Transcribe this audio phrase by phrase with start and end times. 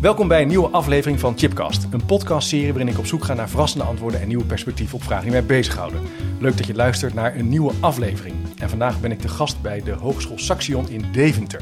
[0.00, 3.48] Welkom bij een nieuwe aflevering van Chipcast, een podcastserie waarin ik op zoek ga naar
[3.48, 6.00] verrassende antwoorden en nieuwe perspectieven op vragen die mij bezighouden.
[6.40, 8.34] Leuk dat je luistert naar een nieuwe aflevering.
[8.58, 11.60] En vandaag ben ik de gast bij de Hogeschool Saxion in Deventer.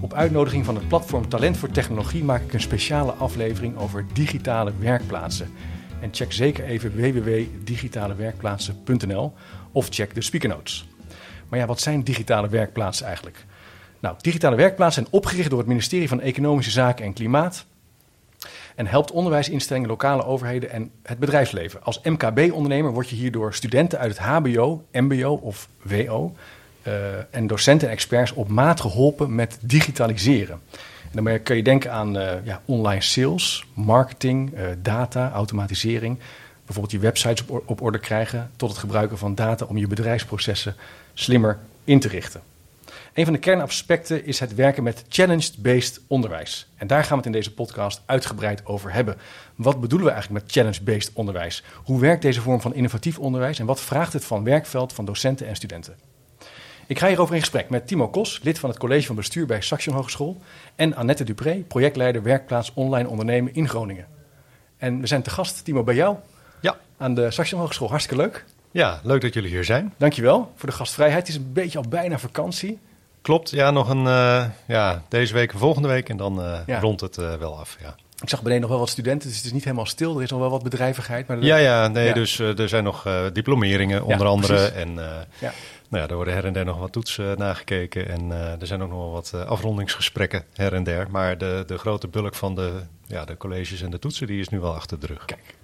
[0.00, 4.72] Op uitnodiging van het platform Talent voor Technologie maak ik een speciale aflevering over digitale
[4.78, 5.50] werkplaatsen.
[6.00, 9.32] En check zeker even www.digitalewerkplaatsen.nl
[9.72, 10.88] of check de speaker notes.
[11.48, 13.46] Maar ja, wat zijn digitale werkplaatsen eigenlijk?
[14.00, 17.66] Nou, digitale werkplaatsen zijn opgericht door het ministerie van Economische Zaken en Klimaat
[18.74, 21.82] en helpt onderwijsinstellingen, lokale overheden en het bedrijfsleven.
[21.82, 26.34] Als MKB-ondernemer word je hierdoor studenten uit het HBO, MBO of WO
[26.86, 26.92] uh,
[27.30, 30.60] en docenten en experts op maat geholpen met digitaliseren.
[31.12, 36.18] En dan kun je denken aan uh, ja, online sales, marketing, uh, data, automatisering.
[36.64, 40.74] Bijvoorbeeld je websites op, op orde krijgen tot het gebruiken van data om je bedrijfsprocessen
[41.14, 42.40] slimmer in te richten.
[43.18, 46.68] Een van de kernaspecten is het werken met challenge-based onderwijs.
[46.76, 49.16] En daar gaan we het in deze podcast uitgebreid over hebben.
[49.54, 51.64] Wat bedoelen we eigenlijk met challenge-based onderwijs?
[51.84, 55.46] Hoe werkt deze vorm van innovatief onderwijs en wat vraagt het van werkveld van docenten
[55.46, 55.96] en studenten?
[56.86, 59.60] Ik ga hierover in gesprek met Timo Kos, lid van het college van bestuur bij
[59.60, 60.40] Saxion Hogeschool,
[60.74, 64.06] en Annette Dupré, projectleider werkplaats online ondernemen in Groningen.
[64.76, 66.16] En we zijn te gast, Timo, bij jou
[66.60, 66.76] ja.
[66.96, 67.88] aan de Saxion Hogeschool.
[67.88, 68.44] Hartstikke leuk.
[68.70, 69.94] Ja, leuk dat jullie hier zijn.
[69.96, 71.26] Dankjewel voor de gastvrijheid.
[71.26, 72.78] Het is een beetje al bijna vakantie.
[73.28, 76.80] Klopt, ja, nog een, uh, ja, deze week en volgende week en dan uh, ja.
[76.80, 77.94] rondt het uh, wel af, ja.
[78.22, 80.16] Ik zag beneden nog wel wat studenten, dus het is niet helemaal stil.
[80.16, 81.26] Er is nog wel wat bedrijvigheid.
[81.26, 82.12] Maar ja, ja, nee, ja.
[82.12, 84.54] dus er zijn nog diplomeringen onder andere.
[84.54, 84.72] Precies.
[84.72, 84.94] En
[85.38, 85.52] ja.
[85.88, 88.08] Nou ja, er worden her en der nog wat toetsen nagekeken.
[88.08, 91.10] En er zijn ook nog wel wat afrondingsgesprekken her en der.
[91.10, 92.72] Maar de, de grote bulk van de,
[93.06, 95.24] ja, de colleges en de toetsen, die is nu wel achter de rug.
[95.24, 95.54] Kijk.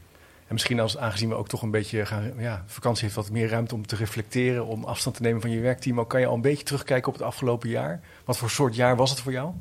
[0.47, 3.49] En misschien als, aangezien we ook toch een beetje gaan, ja, vakantie heeft wat meer
[3.49, 6.01] ruimte om te reflecteren, om afstand te nemen van je werkteam.
[6.01, 8.01] Ook kan je al een beetje terugkijken op het afgelopen jaar.
[8.25, 9.53] Wat voor soort jaar was het voor jou?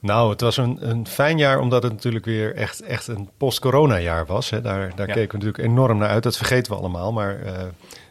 [0.00, 3.98] Nou, het was een, een fijn jaar omdat het natuurlijk weer echt, echt een post-corona
[3.98, 4.50] jaar was.
[4.50, 4.60] Hè.
[4.60, 5.14] Daar, daar ja.
[5.14, 6.22] keken we natuurlijk enorm naar uit.
[6.22, 7.12] Dat vergeten we allemaal.
[7.12, 7.52] Maar uh,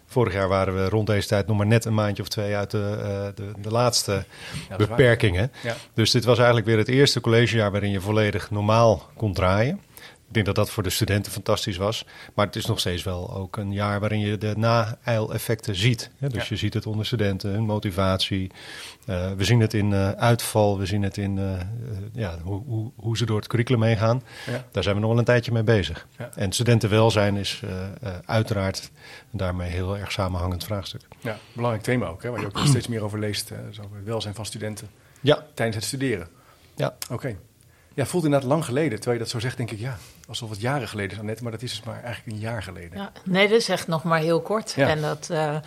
[0.06, 2.72] vorig jaar waren we rond deze tijd nog maar net een maandje of twee uit
[2.72, 4.26] de, uh, de, de, laatste
[4.70, 5.52] ja, beperkingen.
[5.64, 5.76] Ja.
[5.94, 9.82] Dus dit was eigenlijk weer het eerste collegejaar waarin je volledig normaal kon draaien.
[10.28, 12.06] Ik denk dat dat voor de studenten fantastisch was.
[12.34, 16.10] Maar het is nog steeds wel ook een jaar waarin je de na-eileffecten ziet.
[16.18, 16.48] Ja, dus ja.
[16.50, 18.52] je ziet het onder studenten, hun motivatie.
[19.06, 21.52] Uh, we zien het in uh, uitval, we zien het in uh,
[22.14, 24.24] ja, hoe, hoe, hoe, ze door het curriculum meegaan.
[24.46, 24.66] Ja.
[24.72, 26.08] Daar zijn we nog wel een tijdje mee bezig.
[26.36, 27.62] En studentenwelzijn is
[28.26, 28.92] uiteraard
[29.32, 31.02] daarmee heel erg samenhangend vraagstuk.
[31.20, 33.52] Ja, belangrijk thema ook, hè, waar je ook steeds meer over leest.
[33.84, 34.88] Over het welzijn van studenten
[35.22, 35.46] ja.
[35.54, 36.28] tijdens het studeren.
[36.76, 36.96] Ja.
[37.10, 37.14] Oké.
[37.14, 37.38] Okay.
[37.98, 38.96] Ja, voelt inderdaad lang geleden.
[38.96, 39.98] Terwijl je dat zo zegt, denk ik, ja,
[40.28, 41.44] alsof het jaren geleden is, Annette.
[41.44, 42.98] Maar dat is dus maar eigenlijk een jaar geleden.
[42.98, 44.72] Ja, nee, dat is echt nog maar heel kort.
[44.72, 44.88] Ja.
[44.88, 45.58] En dat, uh,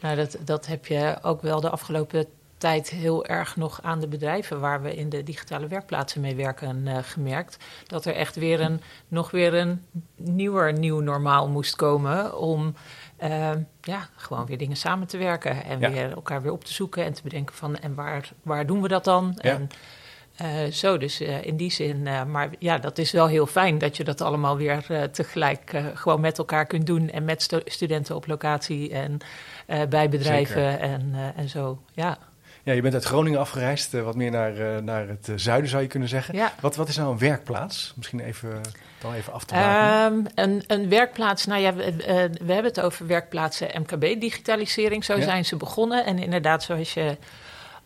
[0.00, 2.26] nou, dat, dat heb je ook wel de afgelopen
[2.58, 6.86] tijd heel erg nog aan de bedrijven waar we in de digitale werkplaatsen mee werken
[6.86, 7.56] uh, gemerkt.
[7.86, 9.84] Dat er echt weer een, nog weer een
[10.16, 12.74] nieuwer nieuw normaal moest komen om
[13.22, 13.50] uh,
[13.80, 15.64] ja, gewoon weer dingen samen te werken.
[15.64, 15.90] En ja.
[15.90, 18.88] weer elkaar weer op te zoeken en te bedenken van en waar, waar doen we
[18.88, 19.38] dat dan?
[19.40, 19.52] Ja.
[19.52, 19.70] En,
[20.42, 22.06] uh, zo, dus uh, in die zin.
[22.06, 26.20] Uh, maar ja, dat is wel heel fijn dat je dat allemaal weer tegelijk gewoon
[26.20, 27.10] met elkaar kunt doen.
[27.10, 29.18] En met stu studenten op locatie en
[29.88, 31.82] bij bedrijven en, en zo.
[31.92, 32.18] Ja.
[32.62, 36.08] Ja, je bent uit Groningen afgereisd, wat meer naar, naar het zuiden zou je kunnen
[36.08, 36.34] zeggen.
[36.34, 36.52] Ja.
[36.60, 37.92] Wat, wat is nou een werkplaats?
[37.96, 38.60] Misschien even,
[38.98, 40.12] dan even af te maken.
[40.12, 41.96] Um, een, een werkplaats, nou ja, we,
[42.44, 45.04] we, hebben het over werkplaatsen MKB-digitalisering.
[45.04, 45.22] Zo ja.
[45.22, 46.04] zijn ze begonnen.
[46.04, 47.16] En inderdaad, zoals je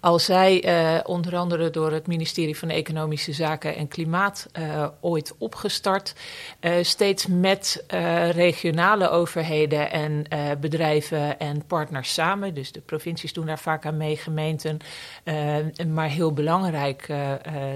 [0.02, 5.34] al zij uh, onder andere door het ministerie van Economische Zaken en Klimaat uh, ooit
[5.38, 6.14] opgestart.
[6.60, 7.84] Uh, steeds met
[8.30, 10.26] regionale overheden en
[10.60, 12.54] bedrijven en partners samen.
[12.54, 14.78] Dus de provincies doen daar vaak aan mee, gemeenten.
[15.88, 17.06] maar heel belangrijk,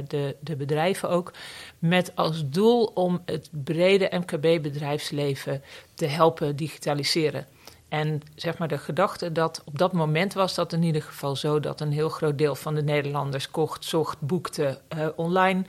[0.06, 1.32] de, de bedrijven ook.
[1.78, 5.62] Met als doel om het brede MKB-bedrijfsleven
[5.94, 7.47] te helpen digitaliseren.
[7.89, 11.61] En zeg maar de gedachte dat op dat moment was dat in ieder geval zo
[11.61, 15.65] dat een heel groot deel van de Nederlanders kocht, zocht, boekte uh, online,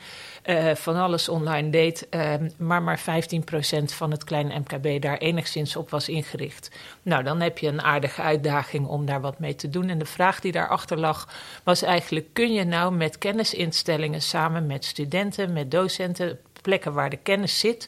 [0.46, 3.04] uh, van alles online deed, uh, maar maar 15%
[3.84, 6.72] van het kleine MKB daar enigszins op was ingericht.
[7.02, 9.90] Nou, dan heb je een aardige uitdaging om daar wat mee te doen.
[9.90, 11.30] En de vraag die daarachter lag
[11.64, 17.18] was eigenlijk: kun je nou met kennisinstellingen samen met studenten, met docenten, plekken waar de
[17.18, 17.88] kennis zit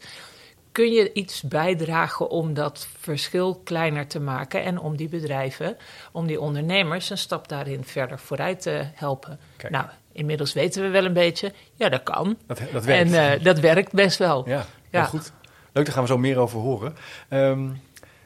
[0.71, 5.77] kun je iets bijdragen om dat verschil kleiner te maken en om die bedrijven,
[6.11, 9.39] om die ondernemers een stap daarin verder vooruit te helpen?
[9.57, 9.73] Kijk.
[9.73, 12.37] Nou, inmiddels weten we wel een beetje, ja, dat kan.
[12.47, 13.13] Dat, dat werkt.
[13.13, 14.49] En uh, dat werkt best wel.
[14.49, 15.03] Ja, ja.
[15.03, 15.31] goed.
[15.71, 16.95] Leuk, daar gaan we zo meer over horen.
[17.29, 17.81] Um,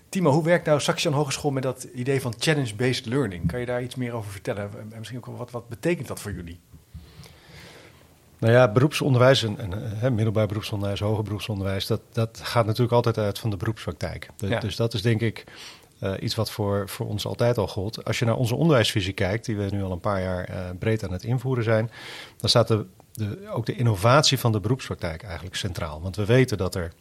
[0.10, 3.48] Timo, hoe werkt nou Saxion Hogeschool met dat idee van challenge-based learning?
[3.48, 4.70] Kan je daar iets meer over vertellen?
[4.80, 6.60] En misschien ook wat, wat betekent dat voor jullie?
[8.44, 9.58] Nou ja, beroepsonderwijs en,
[10.02, 14.30] en middelbaar beroepsonderwijs, hoger beroepsonderwijs, dat, dat gaat natuurlijk altijd uit van de beroepspraktijk.
[14.60, 15.44] Dus dat is denk ik
[16.04, 18.06] uh, iets wat voor, voor ons altijd al gold.
[18.06, 21.04] Als je naar onze onderwijsvisie kijkt, die we nu al een paar jaar uh, breed
[21.04, 21.92] aan het invoeren zijn,
[22.38, 26.02] dan staat de, de, ook de innovatie van de beroepspraktijk eigenlijk centraal.
[26.02, 26.92] Want we weten dat er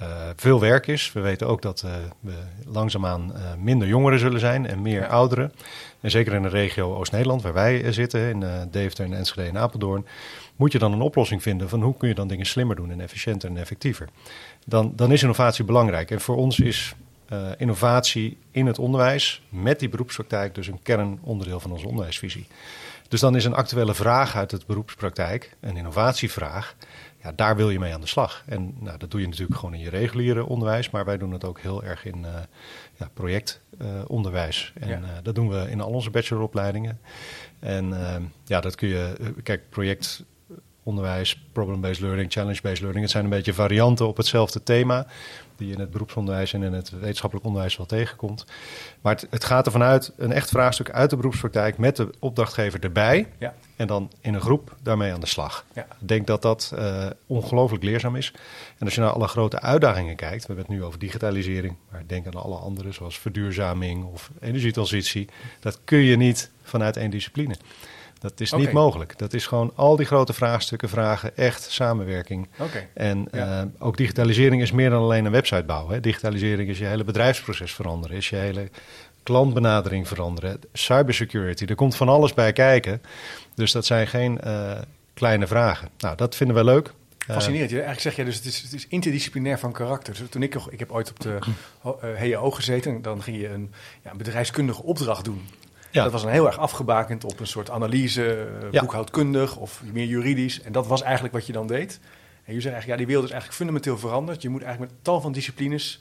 [0.00, 1.12] uh, veel werk is.
[1.12, 1.84] We weten ook dat
[2.20, 2.32] we
[2.66, 5.52] langzaamaan minder jongeren zullen zijn en meer ouderen.
[6.00, 10.06] En zeker in de regio Oost-Nederland, waar wij zitten, in Deventer en Enschede en Apeldoorn,
[10.56, 13.00] moet je dan een oplossing vinden van hoe kun je dan dingen slimmer doen en
[13.00, 14.08] efficiënter en effectiever.
[14.66, 16.10] Dan, dan is innovatie belangrijk.
[16.10, 16.94] En voor ons is
[17.32, 22.46] uh, innovatie in het onderwijs met die beroepspraktijk dus een kernonderdeel van onze onderwijsvisie.
[23.08, 26.76] Dus dan is een actuele vraag uit het beroepspraktijk, een innovatievraag,
[27.22, 28.42] ja, daar wil je mee aan de slag.
[28.46, 31.44] En nou, dat doe je natuurlijk gewoon in je reguliere onderwijs, maar wij doen het
[31.44, 32.28] ook heel erg in uh,
[32.94, 34.72] ja, projectonderwijs.
[34.76, 35.20] Uh, en ja.
[35.22, 37.00] dat doen we in al onze bacheloropleidingen.
[37.58, 37.94] En
[38.44, 40.24] ja, dat kun je, kijk, project
[40.84, 43.02] onderwijs, problem-based learning, challenge-based learning.
[43.02, 45.06] Het zijn een beetje varianten op hetzelfde thema,
[45.56, 48.44] die je in het beroepsonderwijs en in het wetenschappelijk onderwijs wel tegenkomt.
[49.00, 52.80] Maar het, het gaat ervan uit, een echt vraagstuk uit de beroepspraktijk met de opdrachtgever
[52.80, 53.28] erbij.
[53.38, 53.54] Ja.
[53.76, 55.64] En dan in een groep daarmee aan de slag.
[55.74, 55.82] Ja.
[56.00, 58.32] Ik denk dat dat uh, ongelooflijk leerzaam is.
[58.78, 62.02] En als je naar alle grote uitdagingen kijkt, we hebben het nu over digitalisering, maar
[62.06, 65.28] denk aan alle andere, zoals verduurzaming of energietransitie.
[65.60, 67.54] Dat kun je niet vanuit één discipline.
[68.24, 69.18] Dat is niet mogelijk.
[69.18, 72.48] Dat is gewoon al die grote vraagstukken vragen echt samenwerking.
[72.58, 72.88] Okay.
[72.94, 75.94] En uh, ook digitalisering is meer dan alleen een website bouwen.
[75.94, 76.00] Hè.
[76.00, 78.68] Digitalisering is je hele bedrijfsproces veranderen, is je hele
[79.22, 81.64] klantbenadering veranderen, cybersecurity.
[81.64, 83.02] Er komt van alles bij kijken.
[83.54, 84.72] Dus dat zijn geen uh,
[85.14, 85.88] kleine vragen.
[85.98, 86.92] Nou, dat vinden we leuk.
[87.18, 87.70] Fascinerend.
[87.70, 90.14] Eigenlijk zeg je dus het is, het is interdisciplinair van karakter.
[90.14, 91.38] Dus toen ik, ik heb ooit op de
[92.16, 93.72] HEO gezeten, dan ging je een,
[94.02, 95.42] ja, een bedrijfskundige opdracht doen.
[95.94, 96.02] Ja.
[96.02, 100.62] Dat was een heel erg afgebakend op een soort analyse, uh, boekhoudkundig of meer juridisch.
[100.62, 102.00] En dat was eigenlijk wat je dan deed.
[102.44, 104.42] En je zegt eigenlijk, ja, die wereld is eigenlijk fundamenteel veranderd.
[104.42, 106.00] Je moet eigenlijk met tal van disciplines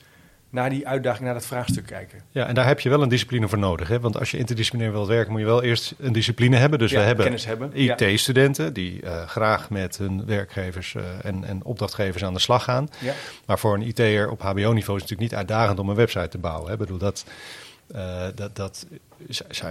[0.50, 2.22] naar die uitdaging, naar dat vraagstuk kijken.
[2.31, 3.88] Ja, en daar heb je wel een discipline voor nodig.
[3.88, 4.00] Hè?
[4.00, 6.80] Want als je interdisciplinair wilt werken, moet je wel eerst een discipline hebben.
[6.80, 12.34] Dus we hebben, IT-studenten die uh, graag met hun werkgevers uh, en, en, opdrachtgevers aan
[12.34, 12.88] de slag gaan.
[13.00, 13.13] Ja.
[13.45, 16.38] Maar voor een IT'er op HBO-niveau is het natuurlijk niet uitdagend om een website te
[16.38, 16.68] bouwen.
[16.68, 16.74] Hè?
[16.74, 17.25] Ik bedoel, dat,
[17.95, 18.86] uh, dat, dat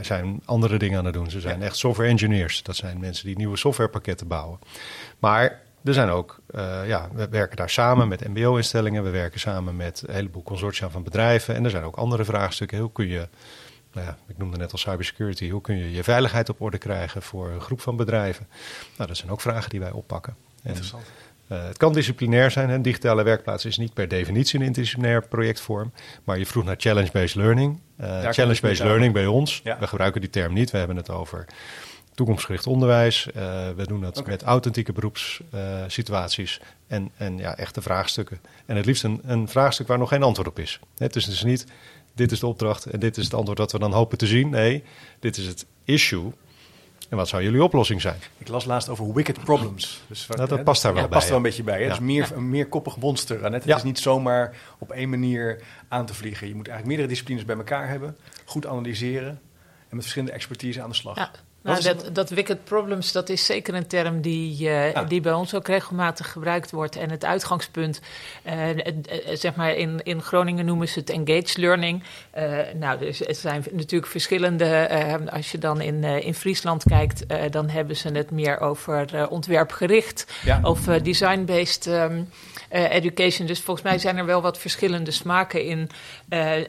[0.01, 1.31] zijn andere dingen aan het doen.
[1.31, 2.63] Ze zijn echt software engineers.
[2.63, 4.59] Dat zijn mensen die nieuwe softwarepakketten bouwen.
[5.19, 9.03] Maar er zijn ook, uh, ja, we werken daar samen met MBO-instellingen.
[9.03, 11.55] We werken samen met een heleboel consortia van bedrijven.
[11.55, 12.79] En er zijn ook andere vraagstukken.
[12.79, 13.29] Hoe kun je,
[13.93, 15.51] nou ja, ik noemde net al cybersecurity.
[15.51, 18.47] Hoe kun je je veiligheid op orde krijgen voor een groep van bedrijven?
[18.97, 20.37] Nou, dat zijn ook vragen die wij oppakken.
[20.63, 21.03] Interessant.
[21.53, 22.71] Uh, het kan disciplinair zijn.
[22.71, 25.93] Een digitale werkplaats is niet per definitie een interdisciplinair projectvorm.
[26.25, 27.81] Maar je vroeg naar challenge-based learning.
[28.01, 29.61] Uh, challenge-based learning bij ons.
[29.65, 29.79] Ja.
[29.79, 30.71] We gebruiken die term niet.
[30.71, 31.47] We hebben het over
[32.15, 33.27] toekomstgericht onderwijs.
[33.27, 33.33] Uh,
[33.77, 34.31] we doen dat okay.
[34.31, 36.61] met authentieke beroepssituaties.
[36.87, 38.41] en, en ja, echte vraagstukken.
[38.67, 40.81] En het liefst een, een vraagstuk waar nog geen antwoord op is.
[40.97, 41.67] Het is dus niet,
[42.15, 44.51] dit is de opdracht en dit is het antwoord dat we dan hopen te zien.
[44.51, 44.85] Nee,
[45.21, 46.33] dit is het issue
[47.13, 48.17] en wat zou jullie oplossing zijn?
[48.39, 50.03] Ik las laatst over wicked problems.
[50.07, 51.19] Dus wat, dat past daar wel ja, bij.
[51.19, 51.79] past er wel een beetje bij.
[51.79, 51.83] Hè?
[51.83, 51.89] Ja.
[51.89, 53.53] Dus meer, een meerkoppig monster.
[53.53, 56.49] Het is niet zomaar op één manier aan te vliegen.
[56.49, 58.17] Je moet eigenlijk meerdere disciplines bij elkaar hebben.
[58.45, 59.29] Goed analyseren.
[59.29, 61.31] En met verschillende expertise aan de slag.
[61.63, 65.55] Nou, dat, dat wicked problems, dat is zeker een term die, uh, die bij ons
[65.55, 66.97] ook regelmatig gebruikt wordt.
[66.97, 68.01] En het uitgangspunt,
[68.47, 68.55] uh,
[69.33, 72.03] zeg maar in, in Groningen noemen ze het engaged learning.
[72.75, 74.89] Nou, dus het zijn natuurlijk verschillende.
[75.33, 80.61] als je dan in, in Friesland kijkt, dan hebben ze het meer over ontwerpgericht ja.
[80.63, 81.87] of design-based.
[81.87, 82.29] Um,
[82.73, 83.47] uh, education.
[83.47, 85.91] Dus volgens mij zijn er wel wat verschillende smaken in,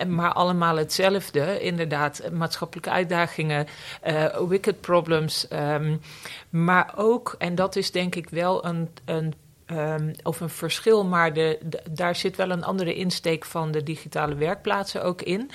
[0.07, 1.61] maar allemaal hetzelfde.
[1.61, 3.67] Inderdaad, maatschappelijke uitdagingen,
[4.47, 5.47] wicked problems.
[5.51, 6.01] Um,
[6.49, 9.33] maar ook, en dat is denk ik wel een, een
[9.71, 11.59] Um, of een verschil, maar de,
[11.89, 15.51] daar zit wel een andere insteek van de digitale werkplaatsen ook in.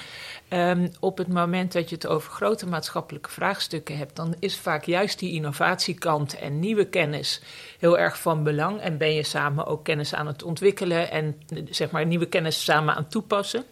[0.51, 4.85] Um, op het moment dat je het over grote maatschappelijke vraagstukken hebt, dan is vaak
[4.85, 7.43] juist die innovatiekant en nieuwe kennis
[7.79, 8.81] heel erg van belang.
[8.81, 12.95] En ben je samen ook kennis aan het ontwikkelen en zeg maar nieuwe kennis samen
[12.95, 13.65] aan het toepassen.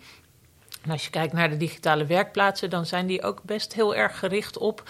[0.82, 4.18] En als je kijkt naar de digitale werkplaatsen, dan zijn die ook best heel erg
[4.18, 4.82] gericht op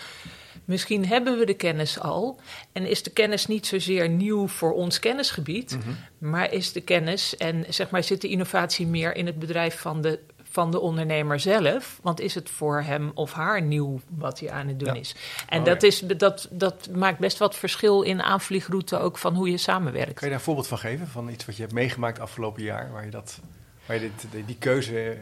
[0.66, 2.40] Misschien hebben we de kennis al
[2.72, 6.30] en is de kennis niet zozeer nieuw voor ons kennisgebied, mm -hmm.
[6.30, 10.00] maar is de kennis en zeg maar zit de innovatie meer in het bedrijf van
[10.00, 11.98] de, van de ondernemer zelf?
[12.02, 15.00] Want is het voor hem of haar nieuw wat hij aan het doen ja.
[15.00, 15.14] is?
[15.48, 15.88] En oh, dat, ja.
[15.88, 20.14] is, dat, dat maakt best wat verschil in aanvliegroute ook van hoe je samenwerkt.
[20.14, 21.08] Kan je daar een voorbeeld van geven?
[21.08, 23.40] Van iets wat je hebt meegemaakt afgelopen jaar, waar je, dat,
[23.86, 25.16] waar je dit, die, die keuze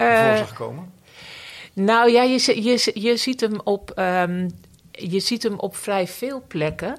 [0.00, 0.92] uh, voor zag komen?
[1.72, 3.92] Nou ja, je, je, je ziet hem op.
[3.98, 4.48] Um,
[4.96, 6.98] je ziet hem op vrij veel plekken.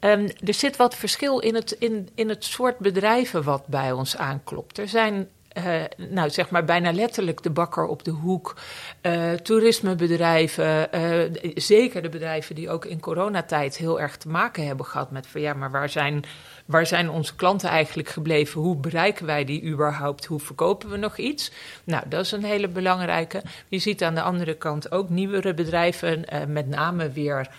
[0.00, 4.16] Um, er zit wat verschil in het, in, in het soort bedrijven wat bij ons
[4.16, 4.78] aanklopt.
[4.78, 5.28] Er zijn
[5.58, 8.56] uh, nou, zeg maar bijna letterlijk de bakker op de hoek,
[9.02, 14.86] uh, toerismebedrijven, uh, zeker de bedrijven die ook in coronatijd heel erg te maken hebben
[14.86, 16.24] gehad met van ja, maar waar zijn,
[16.70, 18.60] waar zijn onze klanten eigenlijk gebleven?
[18.60, 20.24] Hoe bereiken wij die überhaupt?
[20.24, 21.52] Hoe verkopen we nog iets?
[21.84, 23.42] Nou, dat is een hele belangrijke.
[23.68, 27.50] Je ziet aan de andere kant ook nieuwere bedrijven, met name weer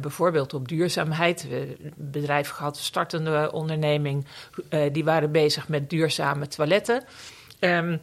[0.00, 1.48] bijvoorbeeld op duurzaamheid.
[1.48, 4.26] We bedrijf gehad, startende onderneming,
[4.92, 7.04] die waren bezig met duurzame toiletten.
[7.60, 8.00] Um,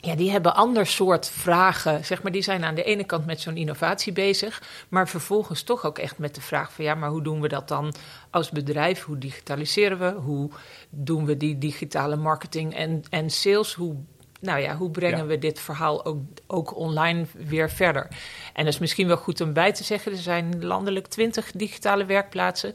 [0.00, 2.04] ja, die hebben ander soort vragen.
[2.04, 5.84] Zeg maar, die zijn aan de ene kant met zo'n innovatie bezig, maar vervolgens toch
[5.84, 7.94] ook echt met de vraag van ja, maar hoe doen we dat dan
[8.30, 9.04] als bedrijf?
[9.04, 10.20] Hoe digitaliseren we?
[10.20, 10.50] Hoe
[10.90, 13.74] doen we die digitale marketing en, en sales?
[13.74, 13.96] Hoe,
[14.40, 18.08] nou ja, hoe brengen we dit verhaal ook, ook online weer verder?
[18.52, 22.04] En dat is misschien wel goed om bij te zeggen: er zijn landelijk twintig digitale
[22.04, 22.74] werkplaatsen.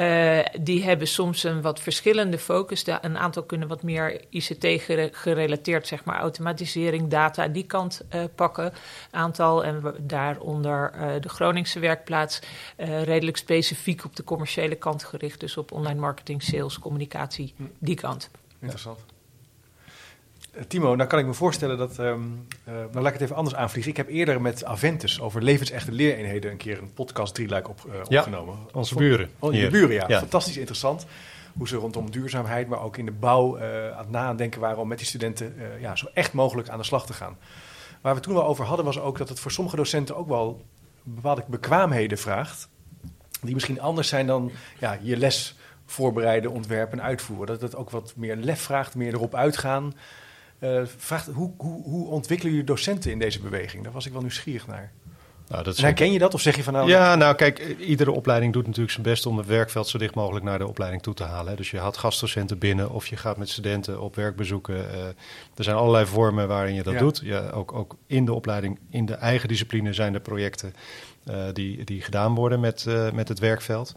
[0.00, 2.84] Uh, die hebben soms een wat verschillende focus.
[2.86, 8.64] Een aantal kunnen wat meer ICT-gerelateerd, zeg maar, automatisering, data, die kant uh, pakken.
[8.64, 8.72] Een
[9.10, 12.40] aantal, en daaronder uh, de Groningse werkplaats,
[12.76, 15.40] redelijk specifiek op de commerciële kant gericht.
[15.40, 17.62] Dus op online marketing, sales, communicatie, hm.
[17.78, 18.30] die kant.
[18.60, 19.17] Interessant.
[20.68, 21.98] Timo, nou kan ik me voorstellen dat.
[21.98, 23.90] Um, uh, nou, laat ik het even anders aanvliegen.
[23.90, 28.00] Ik heb eerder met Aventus over levensechte leereenheden een keer een podcast drieluik op, uh,
[28.00, 28.56] opgenomen.
[28.72, 29.30] Onze buren.
[29.38, 30.04] Oh, je buren, ja.
[30.08, 30.18] ja.
[30.18, 31.06] Fantastisch interessant.
[31.56, 34.88] Hoe ze rondom duurzaamheid, maar ook in de bouw uh, aan het nadenken waren om
[34.88, 37.36] met die studenten ja, zo echt mogelijk aan de slag te gaan.
[38.00, 40.64] Waar we toen wel over hadden, was ook dat het voor sommige docenten ook wel
[41.02, 42.68] bepaalde bekwaamheden vraagt.
[43.42, 47.46] Die misschien anders zijn dan ja, je les voorbereiden, ontwerpen en uitvoeren.
[47.46, 49.94] Dat het ook wat meer lef vraagt, meer erop uitgaan.
[50.60, 53.84] Uh, vraagt, hoe, hoe, hoe ontwikkelen jullie docenten in deze beweging?
[53.84, 54.92] Daar was ik wel nieuwsgierig naar.
[55.48, 56.88] Nou, dat herken je dat of zeg je van nou...
[56.88, 60.44] Ja, nou kijk, iedere opleiding doet natuurlijk zijn best om het werkveld zo dicht mogelijk
[60.44, 61.56] naar de opleiding toe te halen.
[61.56, 64.74] Dus je haalt gastdocenten binnen of je gaat met studenten op werkbezoeken.
[64.74, 65.04] Uh,
[65.54, 67.20] er zijn allerlei vormen waarin je dat doet.
[67.24, 70.74] Ja, ook, ook in de opleiding, in de eigen discipline zijn er projecten
[71.24, 73.94] uh, die, die gedaan worden met, uh, met het werkveld.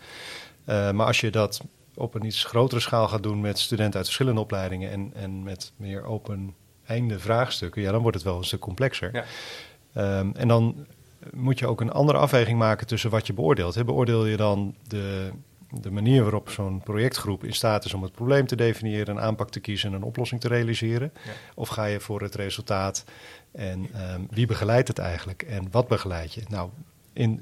[0.66, 1.62] maar als je dat
[2.02, 5.74] op een iets grotere schaal gaat doen met studenten uit verschillende opleidingen en, en met
[5.76, 6.56] meer open
[6.86, 9.10] einde vraagstukken, ja, dan wordt het wel een stuk complexer.
[9.14, 10.20] Ja.
[10.20, 10.86] Um, en dan
[11.34, 13.86] moet je ook een andere afweging maken tussen wat je beoordeelt.
[13.86, 15.32] Beoordeel je dan de,
[15.70, 19.50] de manier waarop zo'n projectgroep in staat is om het probleem te definiëren, een aanpak
[19.50, 21.12] te kiezen en een oplossing te realiseren?
[21.26, 21.32] Ja.
[21.56, 23.04] Of ga je voor het resultaat
[23.52, 26.42] en um, wie begeleidt het eigenlijk en wat begeleid je?
[26.48, 26.70] Nou,
[27.14, 27.42] in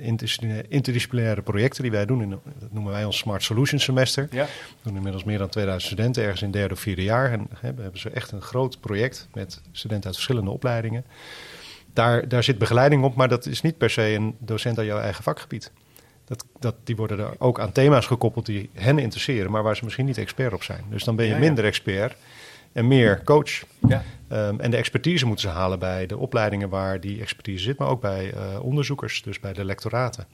[0.69, 2.21] interdisciplinaire projecten die wij doen.
[2.21, 4.27] In, dat noemen wij ons Smart Solutions semester.
[4.31, 4.45] Ja.
[4.45, 4.49] We
[4.83, 7.31] doen inmiddels meer dan 2000 studenten ergens in derde of vierde jaar.
[7.31, 11.05] En hè, we hebben ze echt een groot project met studenten uit verschillende opleidingen.
[11.93, 14.99] Daar, daar zit begeleiding op, maar dat is niet per se een docent uit jouw
[14.99, 15.71] eigen vakgebied.
[16.25, 19.83] Dat, dat, die worden er ook aan thema's gekoppeld die hen interesseren, maar waar ze
[19.83, 20.83] misschien niet expert op zijn.
[20.89, 22.15] Dus dan ben je minder expert
[22.79, 23.63] en meer coach.
[23.87, 24.03] Ja.
[24.31, 27.87] Um, en de expertise moeten ze halen bij de opleidingen waar die expertise zit, maar
[27.87, 30.27] ook bij uh, onderzoekers, dus bij de lectoraten.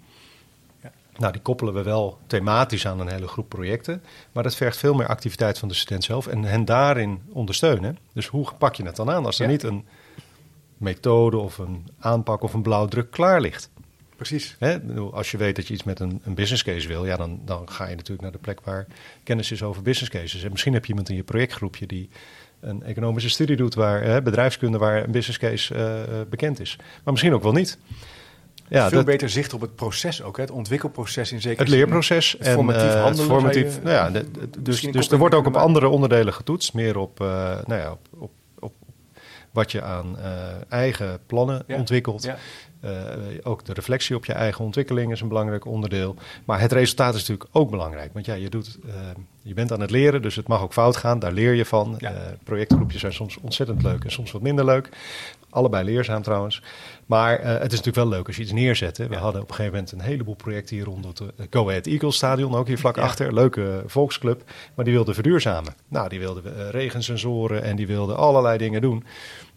[0.81, 0.91] Ja.
[1.17, 4.93] Nou, die koppelen we wel thematisch aan een hele groep projecten, maar dat vergt veel
[4.93, 7.97] meer activiteit van de student zelf en hen daarin ondersteunen.
[8.13, 9.85] Dus hoe pak je het dan aan als er niet een
[10.77, 13.69] methode of een aanpak of een blauwdruk klaar ligt?
[14.15, 14.55] Precies.
[14.59, 14.79] Hè?
[15.11, 17.69] Als je weet dat je iets met een, een, business case wil, ja, dan, dan
[17.69, 18.85] ga je natuurlijk naar de plek waar
[19.23, 20.43] kennis is over business cases.
[20.43, 22.09] En misschien heb je iemand in je projectgroepje die
[22.59, 26.75] een economische studie doet, waar hè, bedrijfskunde, waar een business case uh, bekend is.
[26.77, 27.77] Maar misschien ook wel niet.
[28.67, 30.41] Ja, Veel beter zicht op het proces ook, hè?
[30.41, 32.31] het ontwikkelproces in zekere Het leerproces.
[32.31, 33.17] Het en, formatief uh, handelen.
[33.17, 36.73] Het formatief, nou ja, de, de, dus dus er wordt ook op andere onderdelen getoetst.
[36.73, 37.27] Meer op, uh,
[37.65, 38.73] nou ja, op, op, op,
[39.51, 40.17] wat je aan
[40.69, 41.77] eigen plannen ja.
[41.77, 42.23] ontwikkelt.
[42.23, 42.37] Ja.
[42.83, 42.91] Uh,
[43.43, 46.15] ook de reflectie op je eigen ontwikkeling is een belangrijk onderdeel.
[46.45, 48.13] Maar het resultaat is natuurlijk ook belangrijk.
[48.13, 48.93] Want ja, je, doet, uh,
[49.41, 51.19] je bent aan het leren, dus het mag ook fout gaan.
[51.19, 51.95] Daar leer je van.
[51.97, 52.11] Ja.
[52.11, 54.89] Uh, projectgroepjes zijn soms ontzettend leuk en soms wat minder leuk.
[55.49, 56.61] Allebei leerzaam trouwens.
[57.05, 58.97] Maar het is natuurlijk wel leuk als je iets neerzet.
[58.97, 59.07] Hè.
[59.07, 59.19] We ja.
[59.19, 62.55] hadden op een gegeven moment een heleboel projecten hier rond het Go Ahead Eagles stadion,
[62.55, 63.33] ook hier vlak achter.
[63.33, 64.43] Leuke volksclub.
[64.75, 65.73] Maar die wilde verduurzamen.
[65.87, 69.03] Nou, die wilden regensensoren en die wilden allerlei dingen doen.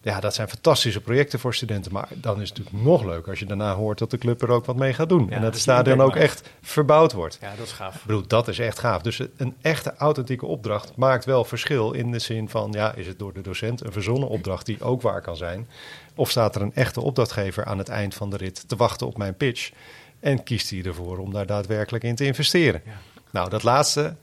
[0.01, 1.91] Ja, dat zijn fantastische projecten voor studenten.
[1.91, 4.49] Maar dan is het natuurlijk nog leuker als je daarna hoort dat de club er
[4.49, 5.25] ook wat mee gaat doen.
[5.29, 7.37] Ja, en dat het stadion ook echt verbouwd wordt.
[7.41, 7.95] Ja, dat is gaaf.
[7.95, 9.01] Ik bedoel, dat is echt gaaf.
[9.01, 13.19] Dus een echte authentieke opdracht maakt wel verschil in de zin van, ja, is het
[13.19, 15.67] door de docent een verzonnen opdracht die ook waar kan zijn?
[16.15, 19.17] Of staat er een echte opdrachtgever aan het eind van de rit te wachten op
[19.17, 19.71] mijn pitch?
[20.19, 22.81] En kiest hij ervoor om daar daadwerkelijk in te investeren?
[22.85, 22.91] Ja.
[23.31, 24.15] Nou, dat laatste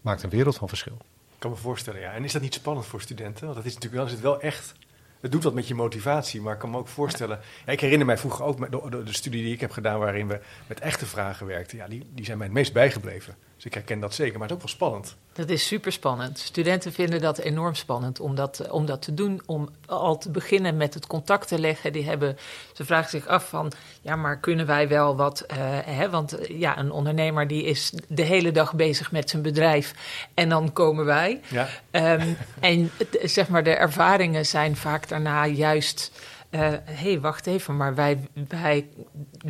[0.00, 0.96] maakt een wereld van verschil.
[1.34, 2.12] Ik kan me voorstellen, ja.
[2.12, 3.44] En is dat niet spannend voor studenten?
[3.44, 4.74] Want dat is natuurlijk wel, is het wel echt
[5.20, 7.40] het doet wat met je motivatie, maar ik kan me ook voorstellen...
[7.66, 9.98] Ja, ik herinner mij vroeger ook de, de, studie die ik heb gedaan...
[9.98, 11.78] waarin we met echte vragen werkten.
[11.78, 13.36] Ja, die, die zijn mij het meest bijgebleven.
[13.58, 15.16] Dus ik herken dat zeker, maar het is ook wel spannend.
[15.32, 16.38] Dat is super spannend.
[16.38, 19.42] Studenten vinden dat enorm spannend om dat, om dat te doen.
[19.46, 21.92] Om al te beginnen met het contact te leggen.
[21.92, 22.38] Die hebben,
[22.72, 25.44] ze vragen zich af van, ja, maar kunnen wij wel wat...
[25.50, 29.94] Uh, hè, want ja, een ondernemer die is de hele dag bezig met zijn bedrijf.
[30.34, 31.40] En dan komen wij.
[31.48, 31.68] Ja.
[31.90, 32.90] Um, en
[33.22, 36.12] zeg maar, de ervaringen zijn vaak daarna juist
[36.50, 38.88] hé, uh, hey, wacht even, maar wij, wij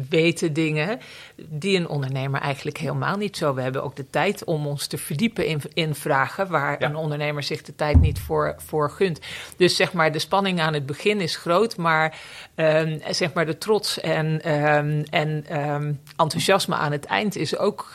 [0.09, 0.99] weten dingen
[1.37, 3.55] die een ondernemer eigenlijk helemaal niet zo.
[3.55, 7.43] We hebben ook de tijd om ons te verdiepen in, in vragen waar een ondernemer
[7.43, 9.21] zich de tijd niet voor, voor gunt.
[9.57, 12.19] Dus zeg maar, de spanning aan het begin is groot, maar
[12.55, 17.93] um, zeg maar de trots en, um, en um, enthousiasme aan het eind is ook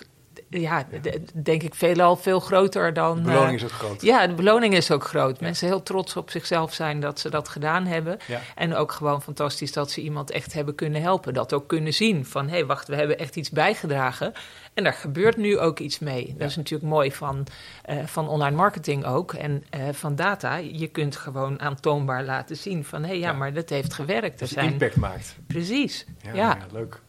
[0.61, 0.85] ja,
[1.33, 3.15] denk ik veelal veel groter dan...
[3.15, 4.01] De beloning is ook groot.
[4.01, 5.39] Ja, de beloning is ook groot.
[5.39, 8.17] Mensen heel trots op zichzelf zijn dat ze dat gedaan hebben.
[8.55, 11.33] En ook gewoon fantastisch dat ze iemand echt hebben kunnen helpen.
[11.33, 14.33] Dat ook kunnen zien van, hé, hey, wacht, we hebben echt iets bijgedragen.
[14.73, 16.35] En daar gebeurt nu ook iets mee.
[16.37, 17.47] Dat is natuurlijk mooi van,
[17.89, 19.33] uh, van online marketing ook.
[19.33, 23.01] En uh, van data, je kunt gewoon aantoonbaar laten zien van...
[23.01, 24.39] hé, hey, ja, maar dat heeft gewerkt.
[24.39, 24.71] Dat zijn...
[24.71, 25.35] impact maakt.
[25.47, 27.01] Precies, ja leuk.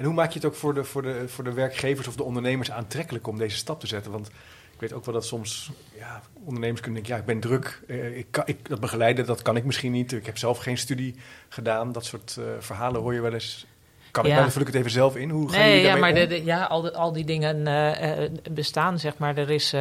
[0.00, 2.22] En hoe maak je het ook voor de, voor, de, voor de werkgevers of de
[2.22, 4.12] ondernemers aantrekkelijk om deze stap te zetten?
[4.12, 4.26] Want
[4.72, 8.16] ik weet ook wel dat soms ja, ondernemers kunnen denken, ja, ik ben druk, eh,
[8.18, 10.12] ik kan, ik, dat begeleiden, dat kan ik misschien niet.
[10.12, 11.14] Ik heb zelf geen studie
[11.48, 11.92] gedaan.
[11.92, 13.66] Dat soort uh, verhalen hoor je wel eens.
[14.10, 15.30] Kan ik, dan vul ik het even zelf in.
[15.30, 19.18] Hoe nee, ja, maar de, de, ja, al, de, al die dingen uh, bestaan, zeg
[19.18, 19.36] maar.
[19.36, 19.74] Er is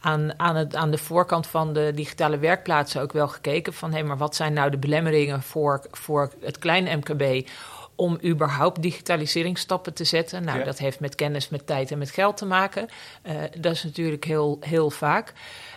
[0.00, 3.90] aan, aan, het, aan de voorkant van de digitale werkplaatsen ook wel gekeken van...
[3.90, 7.48] hé, hey, maar wat zijn nou de belemmeringen voor, voor het klein MKB
[7.96, 10.44] om überhaupt digitaliseringsstappen te zetten.
[10.44, 12.88] Nou, dat heeft met kennis, met tijd en met geld te maken.
[13.26, 15.32] Uh, dat is natuurlijk heel, heel vaak.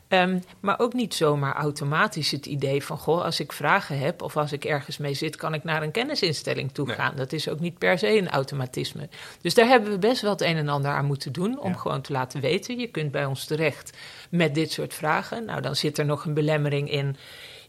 [0.09, 4.37] Um, maar ook niet zomaar automatisch het idee van: goh, als ik vragen heb of
[4.37, 7.15] als ik ergens mee zit, kan ik naar een kennisinstelling toe gaan.
[7.15, 9.09] Dat is ook niet per se een automatisme.
[9.41, 12.01] Dus daar hebben we best wel het een en ander aan moeten doen om gewoon
[12.01, 13.97] te laten weten: je kunt bij ons terecht
[14.29, 15.45] met dit soort vragen.
[15.45, 17.15] Nou, dan zit er nog een belemmering in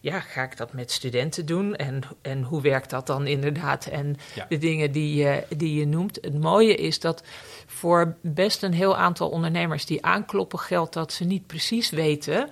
[0.00, 1.76] ja, ga ik dat met studenten doen?
[1.76, 3.86] En, en hoe werkt dat dan inderdaad?
[3.86, 4.16] En
[4.48, 6.18] de dingen die je, die je noemt.
[6.20, 7.22] Het mooie is dat
[7.66, 12.48] voor best een heel aantal ondernemers die aankloppen, geldt dat ze niet precies weten.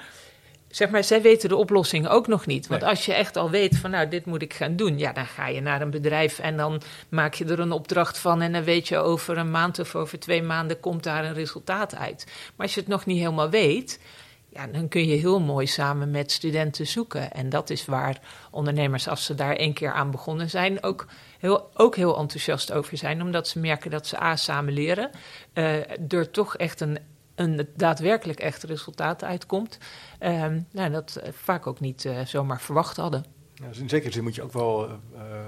[0.68, 2.66] Zeg maar, zij weten de oplossing ook nog niet.
[2.66, 5.26] Want als je echt al weet van, nou, dit moet ik gaan doen, ja, dan
[5.26, 8.42] ga je naar een bedrijf en dan maak je er een opdracht van.
[8.42, 11.94] En dan weet je over een maand of over twee maanden komt daar een resultaat
[11.94, 12.24] uit.
[12.26, 14.00] Maar als je het nog niet helemaal weet,
[14.48, 17.32] ja, dan kun je heel mooi samen met studenten zoeken.
[17.32, 21.06] En dat is waar ondernemers, als ze daar één keer aan begonnen zijn, ook
[21.38, 23.22] heel, ook heel enthousiast over zijn.
[23.22, 25.10] Omdat ze merken dat ze A, samen leren,
[25.54, 26.98] uh, er toch echt een,
[27.34, 29.78] een daadwerkelijk echt resultaat uitkomt.
[30.20, 33.24] Uh, nou, dat vaak ook niet uh, zomaar verwacht hadden.
[33.54, 34.88] Ja, dus in zekere zin moet je ook wel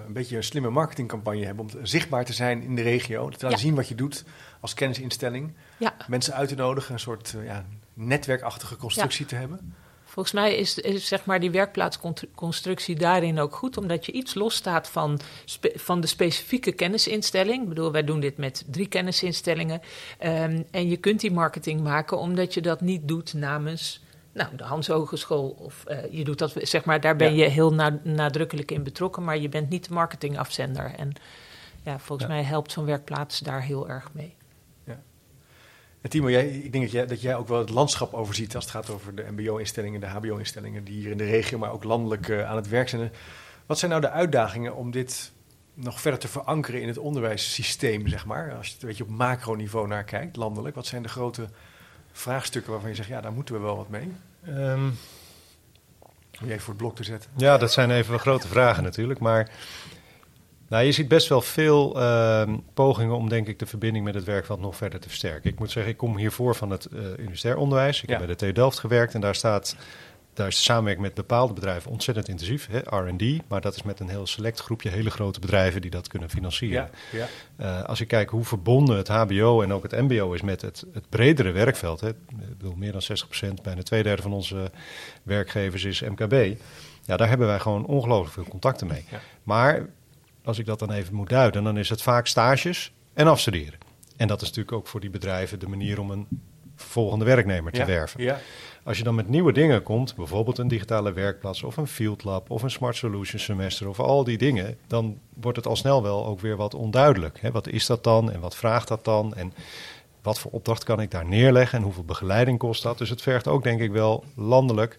[0.07, 3.29] een beetje een slimme marketingcampagne hebben om zichtbaar te zijn in de regio.
[3.29, 4.25] Te laten zien wat je doet
[4.61, 5.53] als kennisinstelling.
[5.79, 5.95] Ja.
[6.09, 7.65] Mensen uit te nodigen, een soort ja,
[8.07, 9.75] netwerkachtige constructie te hebben?
[10.05, 14.89] Volgens mij is, is, zeg maar die werkplaatsconstructie daarin ook goed, omdat je iets losstaat
[14.89, 15.21] van,
[15.75, 17.63] van de specifieke kennisinstelling.
[17.63, 19.81] Ik bedoel, wij doen dit met drie kennisinstellingen.
[20.25, 24.65] Um, en je kunt die marketing maken omdat je dat niet doet namens nou, de
[24.65, 25.57] Hans Hogeschool.
[25.59, 29.39] Of uh, je doet dat, zeg maar, daar ben je heel nadrukkelijk in betrokken, maar
[29.39, 30.95] je bent niet de marketingafzender.
[30.97, 31.13] En
[31.83, 34.35] ja, volgens mij helpt zo'n werkplaats daar heel erg mee.
[36.01, 38.65] En Timo, jij, ik denk dat jij, dat jij ook wel het landschap overziet als
[38.65, 42.29] het gaat over de MBO-instellingen, de HBO-instellingen die hier in de regio, maar ook landelijk
[42.29, 43.13] uh, aan het werk zijn.
[43.67, 45.33] Wat zijn nou de uitdagingen om dit
[45.75, 48.55] nog verder te verankeren in het onderwijssysteem, zeg maar?
[48.57, 51.49] Als je het een beetje op macroniveau naar kijkt, landelijk, wat zijn de grote
[52.13, 54.13] vraagstukken waarvan je zegt, ja, daar moeten we wel wat mee?
[54.49, 54.97] Um,
[56.41, 57.31] om je even voor het blok te zetten.
[57.37, 59.51] Ja, dat zijn even grote vragen natuurlijk, maar
[60.71, 62.43] nou, je ziet best wel veel uh,
[62.75, 65.51] pogingen om, denk ik, de verbinding met het werkveld nog verder te versterken.
[65.51, 68.03] Ik moet zeggen, ik kom hiervoor van het uh, universitair onderwijs.
[68.03, 69.77] Ik heb bij de TU Delft gewerkt en daar staat,
[70.35, 73.49] daar is de samenwerking met bepaalde bedrijven ontzettend intensief, R&D.
[73.49, 76.91] Maar dat is met een heel select groepje hele grote bedrijven die dat kunnen financieren.
[77.13, 77.27] Ja,
[77.59, 77.81] ja.
[77.81, 80.85] Uh, als je kijkt hoe verbonden het HBO en ook het MBO is met het,
[80.93, 82.01] het bredere werkveld.
[82.01, 84.71] Hè, ik bedoel, meer dan 60%, bijna twee derde van onze
[85.23, 86.59] werkgevers is MKB.
[87.05, 89.05] Ja, daar hebben wij gewoon ongelooflijk veel contacten mee.
[89.11, 89.21] Ja.
[89.43, 89.89] Maar
[90.45, 93.79] als ik dat dan even moet duiden, dan is het vaak stages en afstuderen.
[94.17, 96.27] En dat is natuurlijk ook voor die bedrijven de manier om een
[96.77, 98.23] volgende werknemer te werven.
[98.23, 98.39] Ja.
[98.85, 102.51] Als je dan met nieuwe dingen komt, bijvoorbeeld een digitale werkplaats of een field lab
[102.51, 106.27] of een smart solution semester of al die dingen, dan wordt het al snel wel
[106.27, 107.41] ook weer wat onduidelijk.
[107.41, 107.51] Hè?
[107.51, 109.53] Wat is dat dan en wat vraagt dat dan en
[110.23, 112.99] wat voor opdracht kan ik daar neerleggen en hoeveel begeleiding kost dat?
[112.99, 114.99] Dus het vergt ook denk ik wel landelijk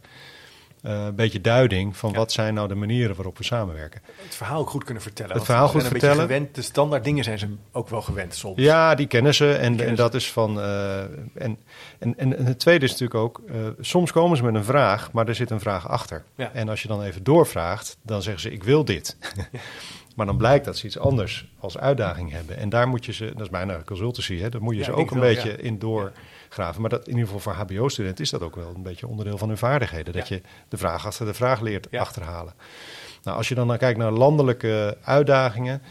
[0.82, 4.02] uh, een beetje duiding van wat zijn nou de manieren waarop we samenwerken.
[4.24, 5.36] Het verhaal ook goed kunnen vertellen.
[5.36, 6.22] Het verhaal goed vertellen.
[6.22, 8.60] Gewend, de standaard dingen zijn ze ook wel gewend soms.
[8.60, 9.54] Ja, die kennen ze.
[9.54, 10.58] En, en dat is van.
[10.58, 11.00] Uh,
[11.34, 11.58] en,
[12.00, 13.42] en, en, het tweede is natuurlijk ook.
[13.50, 16.24] Uh, soms komen ze met een vraag, maar er zit een vraag achter.
[16.36, 16.52] Ja.
[16.54, 19.18] En als je dan even doorvraagt, dan zeggen ze: Ik wil dit.
[19.36, 19.48] Ja.
[20.16, 22.58] Maar dan blijkt dat ze iets anders als uitdaging hebben.
[22.58, 25.12] En daar moet je ze, dat is mijn consultancy, hè, daar moet je ze ook
[25.12, 25.80] een beetje in
[26.56, 26.82] doorgraven.
[26.82, 29.48] Maar dat, in ieder geval voor HBO-studenten is dat ook wel een beetje onderdeel van
[29.48, 30.14] hun vaardigheden.
[30.14, 32.54] Dat je de vraag achter de vraag leert achterhalen.
[33.24, 35.82] Nou, als je dan naar kijkt naar landelijke uitdagingen.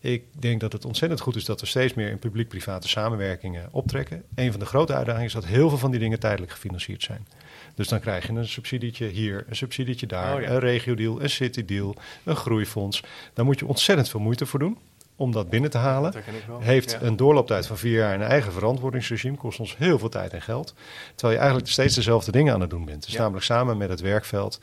[0.00, 4.22] Ik denk dat het ontzettend goed is dat we steeds meer in publiek-private samenwerkingen optrekken.
[4.34, 7.26] Een van de grote uitdagingen is dat heel veel van die dingen tijdelijk gefinancierd zijn.
[7.74, 11.96] Dus dan krijg je een subsidietje hier, een subsidietje daar, oh, een regio-deal, een city-deal,
[12.24, 13.02] een groeifonds.
[13.34, 14.78] Daar moet je ontzettend veel moeite voor doen
[15.16, 16.14] om dat binnen te halen.
[16.60, 20.42] Heeft een doorlooptijd van vier jaar een eigen verantwoordingsregime, kost ons heel veel tijd en
[20.42, 20.74] geld.
[21.14, 23.04] Terwijl je eigenlijk steeds dezelfde dingen aan het doen bent.
[23.04, 24.60] Dus namelijk samen met het werkveld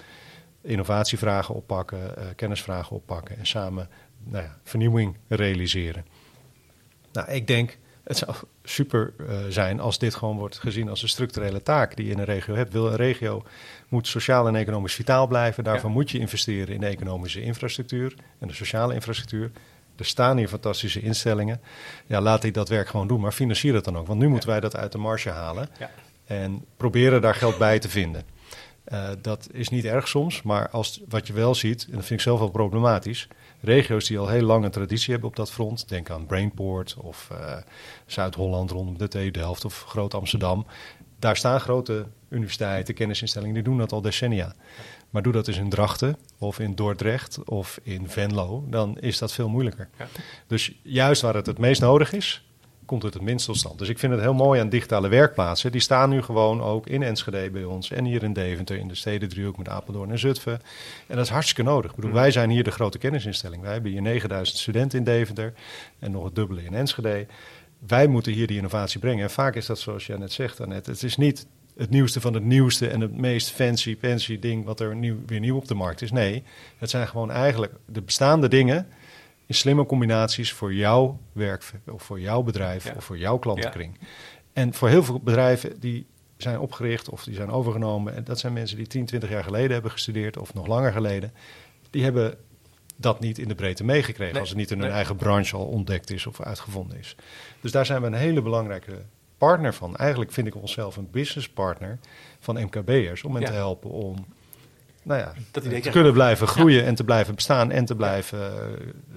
[0.61, 3.89] innovatievragen oppakken, uh, kennisvragen oppakken en samen
[4.23, 6.05] nou ja, vernieuwing realiseren.
[7.11, 11.09] Nou, ik denk het zou super uh, zijn als dit gewoon wordt gezien als een
[11.09, 12.73] structurele taak die je in een regio hebt.
[12.73, 13.43] Wil een regio
[13.87, 15.63] moet sociaal en economisch vitaal blijven.
[15.63, 19.51] Daarvoor moet je investeren in de economische infrastructuur en de sociale infrastructuur.
[19.95, 21.61] Er staan hier fantastische instellingen.
[22.05, 24.07] Ja, laat die dat werk gewoon doen, maar financier het dan ook.
[24.07, 25.69] Want nu moeten wij dat uit de marge halen
[26.25, 28.23] en proberen daar geld bij te vinden.
[28.87, 32.19] Uh, dat is niet erg soms, maar als, wat je wel ziet, en dat vind
[32.19, 33.27] ik zelf wel problematisch,
[33.61, 35.89] regio's die al heel lang een traditie hebben op dat front.
[35.89, 37.57] Denk aan Brainport of uh,
[38.05, 40.65] Zuid-Holland rondom de TU Delft of Groot Amsterdam.
[41.19, 44.55] Daar staan grote universiteiten, kennisinstellingen, die doen dat al decennia.
[45.13, 49.33] Maar doe dat eens in Drachten of in Dordrecht of in Venlo, dan is dat
[49.33, 49.89] veel moeilijker.
[49.97, 50.07] Ja.
[50.47, 52.45] Dus juist waar het het meest nodig is,
[52.85, 53.79] komt het het minst tot stand.
[53.79, 55.71] Dus ik vind het heel mooi aan digitale werkplaatsen.
[55.71, 58.95] Die staan nu gewoon ook in Enschede bij ons en hier in Deventer, in de
[58.95, 60.61] steden driehoek met Apeldoorn en Zutphen.
[61.07, 61.89] En dat is hartstikke nodig.
[61.89, 62.17] Ik bedoel, mm.
[62.17, 63.61] wij zijn hier de grote kennisinstelling.
[63.61, 65.53] Wij hebben hier 9000 studenten in Deventer
[65.99, 67.25] en nog het dubbele in Enschede.
[67.87, 69.23] Wij moeten hier die innovatie brengen.
[69.23, 70.91] En vaak is dat zoals jij net zegt, Annette.
[70.91, 71.45] Het is niet
[71.77, 75.39] het nieuwste van het nieuwste en het meest fancy, fancy ding wat er nieuw, weer
[75.39, 76.11] nieuw op de markt is.
[76.11, 76.43] Nee,
[76.77, 78.87] het zijn gewoon eigenlijk de bestaande dingen
[79.45, 83.99] in slimme combinaties voor jouw werk of voor jouw bedrijf of voor jouw klantenkring.
[84.53, 86.05] En voor heel veel bedrijven die
[86.37, 89.71] zijn opgericht of die zijn overgenomen, en dat zijn mensen die 10, 20 jaar geleden
[89.71, 91.33] hebben gestudeerd of nog langer geleden,
[91.89, 92.37] die hebben
[92.95, 96.11] dat niet in de breedte meegekregen als het niet in hun eigen branche al ontdekt
[96.11, 97.15] is of uitgevonden is.
[97.61, 99.01] Dus daar zijn we een hele belangrijke
[99.45, 99.95] partner van.
[99.95, 101.99] Eigenlijk vind ik onszelf een business partner
[102.39, 104.25] van MKB'ers om hen te helpen om
[105.03, 108.51] nou ja, dat te kunnen blijven groeien en te blijven bestaan en te blijven,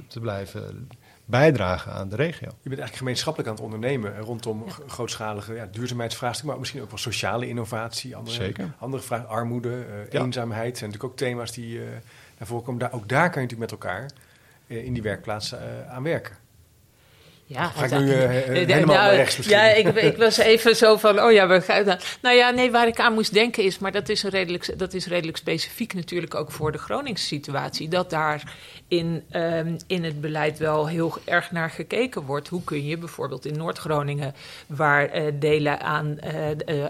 [0.09, 0.89] te blijven
[1.25, 2.47] bijdragen aan de regio.
[2.47, 6.99] Je bent eigenlijk gemeenschappelijk aan het ondernemen rondom grootschalige ja, duurzaamheidsvraagstukken, maar misschien ook wel
[6.99, 8.75] sociale innovatie, andere, Zeker.
[8.79, 11.83] andere vragen, armoede, uh, eenzaamheid zijn natuurlijk ook thema's die uh,
[12.39, 12.81] naar voren komen.
[12.81, 14.11] Daar, ook daar kan je natuurlijk met elkaar
[14.67, 15.55] uh, in die werkplaats
[15.89, 16.46] aan werken.
[17.49, 18.29] Ja, ga ik nu uh,
[18.75, 19.59] helemaal nou, rechts misschien?
[19.59, 21.99] Ja, ik, ik, was even zo van, oh ja, we gaan...
[22.23, 23.79] Nou ja, nee, waar ik aan moest denken is...
[23.79, 27.89] maar dat is, een redelijk, dat is redelijk specifiek natuurlijk ook voor de Groningse situatie...
[27.89, 28.55] dat daar
[28.89, 32.49] in, um, in het beleid wel heel erg naar gekeken wordt.
[32.49, 34.35] Hoe kun je bijvoorbeeld in Noord-Groningen...
[34.67, 36.19] waar uh, delen aan
[36.67, 36.85] uh,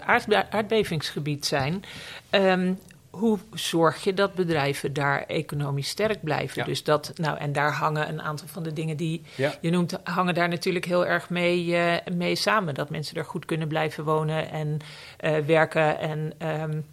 [0.49, 1.83] aardbevingsgebied zijn...
[2.31, 6.65] Um, hoe zorg je dat bedrijven daar economisch sterk blijven?
[6.65, 9.21] Dus dat, nou, en daar hangen een aantal van de dingen die
[9.61, 12.73] je noemt, hangen daar natuurlijk heel erg mee, uh, mee samen.
[12.73, 14.79] Dat mensen er goed kunnen blijven wonen en
[15.21, 16.85] uh, werken en um,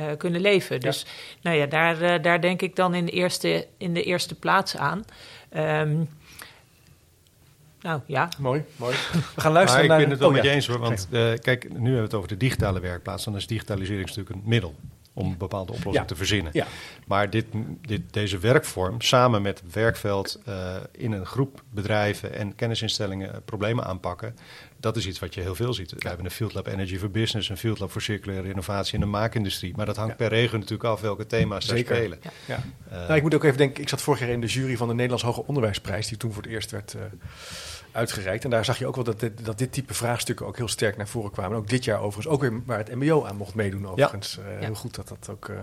[0.00, 0.80] uh, kunnen leven.
[0.80, 1.06] Dus
[1.42, 5.04] nou ja, daar, daar denk ik dan in de eerste, in de eerste plaats aan.
[5.56, 6.08] Um,
[7.80, 8.28] nou ja.
[8.38, 8.94] Mooi, mooi.
[9.34, 10.00] We gaan luisteren maar naar...
[10.00, 11.08] Ik ben het wel oh, met je eens hoor, want
[11.40, 13.24] kijk, nu hebben we het over de digitale werkplaats.
[13.24, 14.74] Dan is digitalisering natuurlijk een middel
[15.12, 16.52] om een bepaalde oplossing te verzinnen.
[16.54, 16.66] Ja.
[17.06, 17.46] Maar dit,
[17.80, 23.84] dit, deze werkvorm, samen met het werkveld uh, in een groep bedrijven en kennisinstellingen problemen
[23.84, 24.36] aanpakken,
[24.76, 25.90] dat is iets wat je heel veel ziet.
[25.90, 29.00] We hebben een Field Lab Energy for Business, een Field Lab voor circulaire innovatie in
[29.00, 29.76] de maakindustrie.
[29.76, 32.18] Maar dat hangt per regio natuurlijk af welke thema's daar spelen.
[32.46, 32.62] Ja.
[32.92, 34.88] Uh, nou, ik moet ook even denken, ik zat vorig jaar in de jury van
[34.88, 37.02] de Nederlands Hoger Onderwijsprijs, die toen voor het eerst werd uh,
[37.92, 38.44] uitgereikt.
[38.44, 40.96] En daar zag je ook wel dat dit, dat dit type vraagstukken ook heel sterk
[40.96, 41.56] naar voren kwamen.
[41.56, 44.38] ook dit jaar overigens, ook weer waar het mbo aan mocht meedoen overigens.
[44.44, 44.58] Ja.
[44.58, 45.48] Uh, heel goed dat dat ook...
[45.48, 45.58] Uh,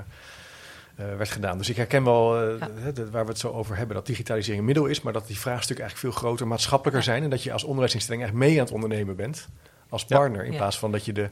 [1.17, 1.57] werd gedaan.
[1.57, 2.63] Dus ik herken wel, uh,
[2.93, 5.39] de, waar we het zo over hebben, dat digitalisering een middel is, maar dat die
[5.39, 7.23] vraagstukken eigenlijk veel groter, maatschappelijker zijn.
[7.23, 9.47] En dat je als onderwijsinstelling echt mee aan het ondernemen bent,
[9.89, 11.29] als partner, in plaats van dat je de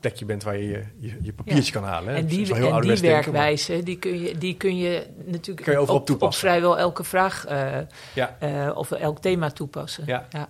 [0.00, 2.14] plekje bent waar je je, je, papiertje kan halen.
[2.14, 6.22] En die, en die werkwijze, die kun je, die kun je natuurlijk kun je op,
[6.22, 7.78] op, vrijwel elke vraag uh,
[8.14, 8.36] ja.
[8.42, 10.04] uh, of elk thema toepassen.
[10.06, 10.26] Ja.
[10.30, 10.48] ja.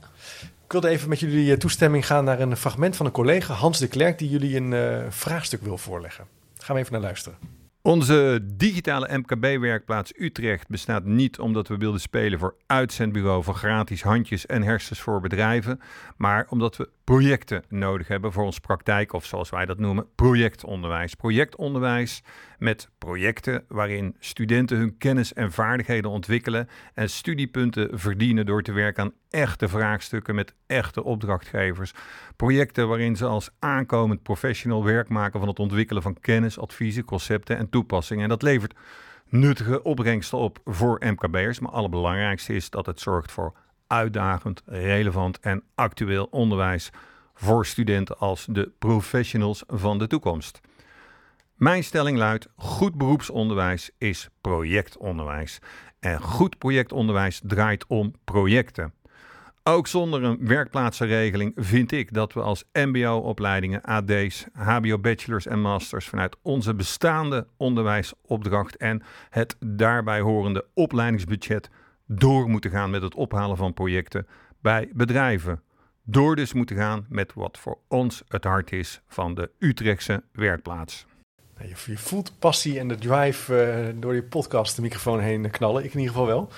[0.65, 3.79] Ik wilde even met jullie eh, toestemming gaan naar een fragment van een collega, Hans
[3.79, 6.25] de Klerk, die jullie een uh, vraagstuk wil voorleggen.
[6.59, 7.39] Gaan we even naar luisteren.
[7.83, 14.47] Onze digitale MKB-werkplaats Utrecht bestaat niet omdat we wilden spelen voor uitzendbureau voor gratis handjes
[14.47, 15.81] en hersens voor bedrijven,
[16.17, 21.14] maar omdat we projecten nodig hebben voor ons praktijk of zoals wij dat noemen, projectonderwijs.
[21.14, 22.23] Projectonderwijs
[22.59, 29.03] met projecten waarin studenten hun kennis en vaardigheden ontwikkelen en studiepunten verdienen door te werken
[29.03, 31.92] aan echte vraagstukken met echte opdrachtgevers.
[32.37, 37.57] Projecten waarin ze als aankomend professional werk maken van het ontwikkelen van kennis, adviezen, concepten
[37.57, 38.23] en toepassingen.
[38.23, 38.75] En dat levert
[39.29, 43.53] nuttige opbrengsten op voor MKB'ers, maar allerbelangrijkste is dat het zorgt voor
[43.90, 46.90] uitdagend, relevant en actueel onderwijs
[47.35, 50.61] voor studenten als de professionals van de toekomst.
[51.55, 55.59] Mijn stelling luidt: goed beroepsonderwijs is projectonderwijs.
[55.98, 58.92] En goed projectonderwijs draait om projecten.
[59.62, 66.37] Ook zonder een werkplaatsenregeling vind ik dat we als MBO-opleidingen, AD's, HBO-bachelors en masters vanuit
[66.42, 71.70] onze bestaande onderwijsopdracht en het daarbij horende opleidingsbudget
[72.12, 74.27] door moeten gaan met het ophalen van projecten
[74.61, 75.62] bij bedrijven.
[76.03, 81.07] Door dus moeten gaan met wat voor ons het hart is van de Utrechtse werkplaats.
[81.87, 83.55] Je, voelt passie en de drive
[83.94, 85.85] uh, door je podcast de microfoon heen knallen.
[85.85, 86.49] Ik in ieder geval wel.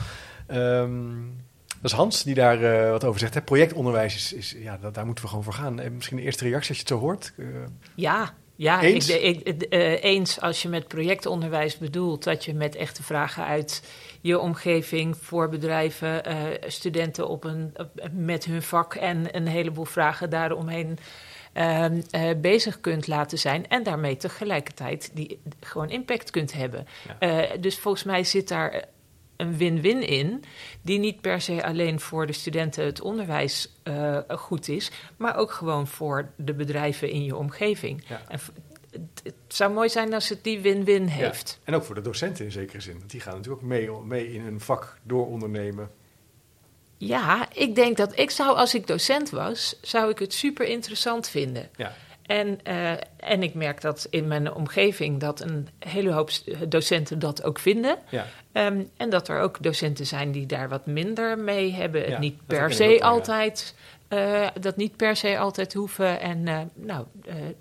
[0.83, 1.37] Um,
[1.81, 3.35] dat is Hans die daar uh, wat over zegt.
[3.35, 3.43] Hè?
[3.43, 5.81] Projectonderwijs is, is ja, dat, daar moeten we gewoon voor gaan.
[5.81, 7.33] En misschien de eerste reactie als je het zo hoort.
[7.37, 7.47] Uh,
[7.95, 9.09] ja, ja, eens?
[9.09, 13.83] Ik, ik, uh, eens als je met projectonderwijs bedoelt dat je met echte vragen uit
[14.21, 16.37] je omgeving voor bedrijven, uh,
[16.67, 17.75] studenten op een,
[18.13, 20.99] met hun vak en een heleboel vragen daaromheen
[21.55, 21.87] uh,
[22.37, 23.69] bezig kunt laten zijn.
[23.69, 26.87] En daarmee tegelijkertijd die gewoon impact kunt hebben.
[27.21, 27.57] Ja.
[27.61, 28.85] dus volgens mij zit daar
[29.43, 30.45] een win-win in,
[30.83, 35.51] die niet per se alleen voor de studenten het onderwijs uh, goed is, maar ook
[35.51, 38.05] gewoon voor de bedrijven in je omgeving.
[38.09, 38.23] Ja.
[38.29, 38.41] En
[39.23, 41.59] het, zou mooi zijn als het die win-win heeft.
[41.61, 41.67] Ja.
[41.67, 42.99] En ook voor de docenten in zekere zin.
[42.99, 45.91] Want die gaan natuurlijk ook mee, mee in hun vak door ondernemen.
[46.97, 51.29] Ja, ik denk dat ik zou, als ik docent was, zou ik het super interessant
[51.29, 51.71] vinden.
[51.77, 51.95] Ja.
[52.33, 56.31] En, uh, en ik merk dat in mijn omgeving dat een hele hoop
[56.69, 57.99] docenten dat ook vinden.
[58.09, 58.27] Ja.
[58.53, 62.05] Um, en dat er ook docenten zijn die daar wat minder mee hebben.
[62.05, 63.75] Het niet per se altijd.
[64.09, 66.21] Uh, dat niet per se altijd hoeven.
[66.21, 67.07] En, uh, nou,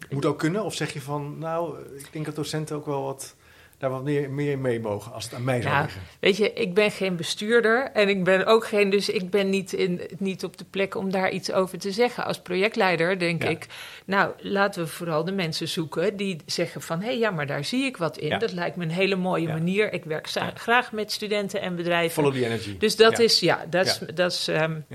[0.09, 0.63] Moet ook kunnen?
[0.63, 3.35] Of zeg je van, nou, ik denk dat docenten ook wel wat
[3.81, 6.01] daar wat meer, meer mee mogen als het aan mij zou ja, liggen.
[6.19, 9.73] Weet je, ik ben geen bestuurder en ik ben ook geen, dus ik ben niet,
[9.73, 12.25] in, niet op de plek om daar iets over te zeggen.
[12.25, 13.67] Als projectleider denk ik,
[14.05, 17.65] nou laten we vooral de mensen zoeken die zeggen van hé hey, ja, maar daar
[17.65, 18.27] zie ik wat in.
[18.27, 18.37] Ja.
[18.37, 19.93] Dat lijkt me een hele mooie manier.
[19.93, 22.11] Ik werk graag met studenten en bedrijven.
[22.11, 22.77] Follow the energy.
[22.77, 24.85] Dus dat is, ja, dat is, dat is um,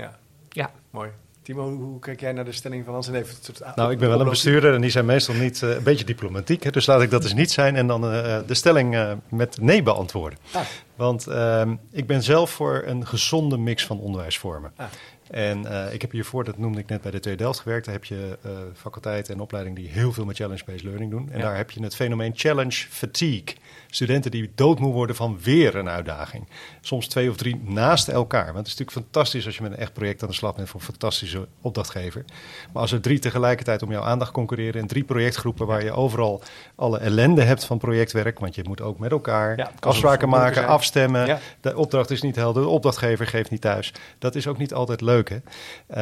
[0.49, 0.71] ja.
[0.89, 1.09] Mooi.
[1.47, 3.35] Timo, hoe kijk jij naar de stelling van Hans en even
[3.75, 6.63] Nou, ik ben wel een bestuurder en die zijn meestal niet uh, een beetje diplomatiek.
[6.63, 9.61] Hè, dus laat ik dat eens niet zijn en dan uh, de stelling uh, met
[9.61, 10.39] nee beantwoorden.
[10.51, 10.61] Ah.
[10.95, 14.71] Want ehm, ik ben zelf voor een gezonde mix van onderwijsvormen.
[14.75, 14.85] Ah.
[15.29, 18.03] En ik heb hiervoor, dat noemde ik net bij de TU Delft gewerkt, daar heb
[18.03, 18.37] je
[18.75, 21.29] faculteiten en opleidingen die heel veel met challenge-based learning doen.
[21.31, 21.43] En ja.
[21.43, 23.55] daar heb je het fenomeen challenge fatigue.
[23.97, 26.47] Studenten die doodmoe worden van weer een uitdaging.
[26.81, 28.45] Soms twee of drie naast elkaar.
[28.45, 30.69] Want het is natuurlijk fantastisch als je met een echt project aan de slag bent
[30.69, 32.25] voor een fantastische opdrachtgever.
[32.73, 36.41] Maar als er drie tegelijkertijd om jouw aandacht concurreren en drie projectgroepen waar je overal
[36.75, 41.25] alle ellende hebt van projectwerk, want je moet ook met elkaar ja, afspraken maken, afstemmen.
[41.25, 41.39] Ja.
[41.61, 43.93] De opdracht is niet helder, de opdrachtgever geeft niet thuis.
[44.19, 45.29] Dat is ook niet altijd leuk.
[45.29, 45.35] Hè?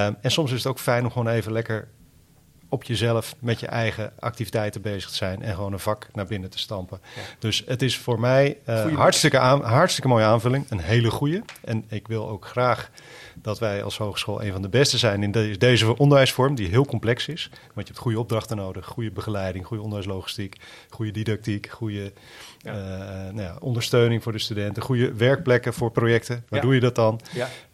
[0.07, 1.87] Um, en soms is het ook fijn om gewoon even lekker
[2.75, 6.49] op jezelf met je eigen activiteiten bezig te zijn en gewoon een vak naar binnen
[6.49, 6.99] te stampen.
[7.15, 7.21] Ja.
[7.39, 11.43] Dus het is voor mij uh, hartstikke, aan, hartstikke mooie aanvulling, een hele goede.
[11.63, 12.89] En ik wil ook graag
[13.35, 16.85] dat wij als hogeschool een van de beste zijn in de, deze onderwijsvorm, die heel
[16.85, 17.49] complex is.
[17.51, 20.55] Want je hebt goede opdrachten nodig, goede begeleiding, goede onderwijslogistiek,
[20.89, 22.13] goede didactiek, goede
[22.65, 22.73] ja.
[22.73, 26.45] Uh, nou ja, ondersteuning voor de studenten, goede werkplekken voor projecten.
[26.49, 27.19] Waar doe je dat dan?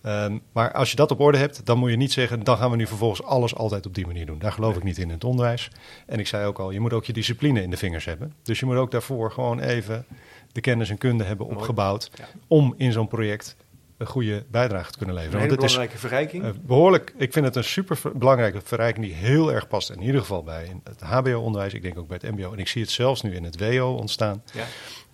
[0.03, 2.71] Um, maar als je dat op orde hebt, dan moet je niet zeggen, dan gaan
[2.71, 4.39] we nu vervolgens alles altijd op die manier doen.
[4.39, 5.69] Daar geloof ik niet in in het onderwijs.
[6.05, 8.33] En ik zei ook al, je moet ook je discipline in de vingers hebben.
[8.43, 10.05] Dus je moet ook daarvoor gewoon even
[10.51, 12.11] de kennis en kunde hebben opgebouwd
[12.47, 13.55] om in zo'n project
[14.01, 15.37] een goede bijdrage te kunnen leveren.
[15.37, 16.43] Een hele belangrijke verrijking.
[16.43, 19.89] Uh, behoorlijk, ik vind het een super belangrijke verrijking die heel erg past.
[19.89, 22.53] In ieder geval bij het HBO-onderwijs, ik denk ook bij het MBO.
[22.53, 24.43] En ik zie het zelfs nu in het WO ontstaan.
[24.53, 24.65] Ja.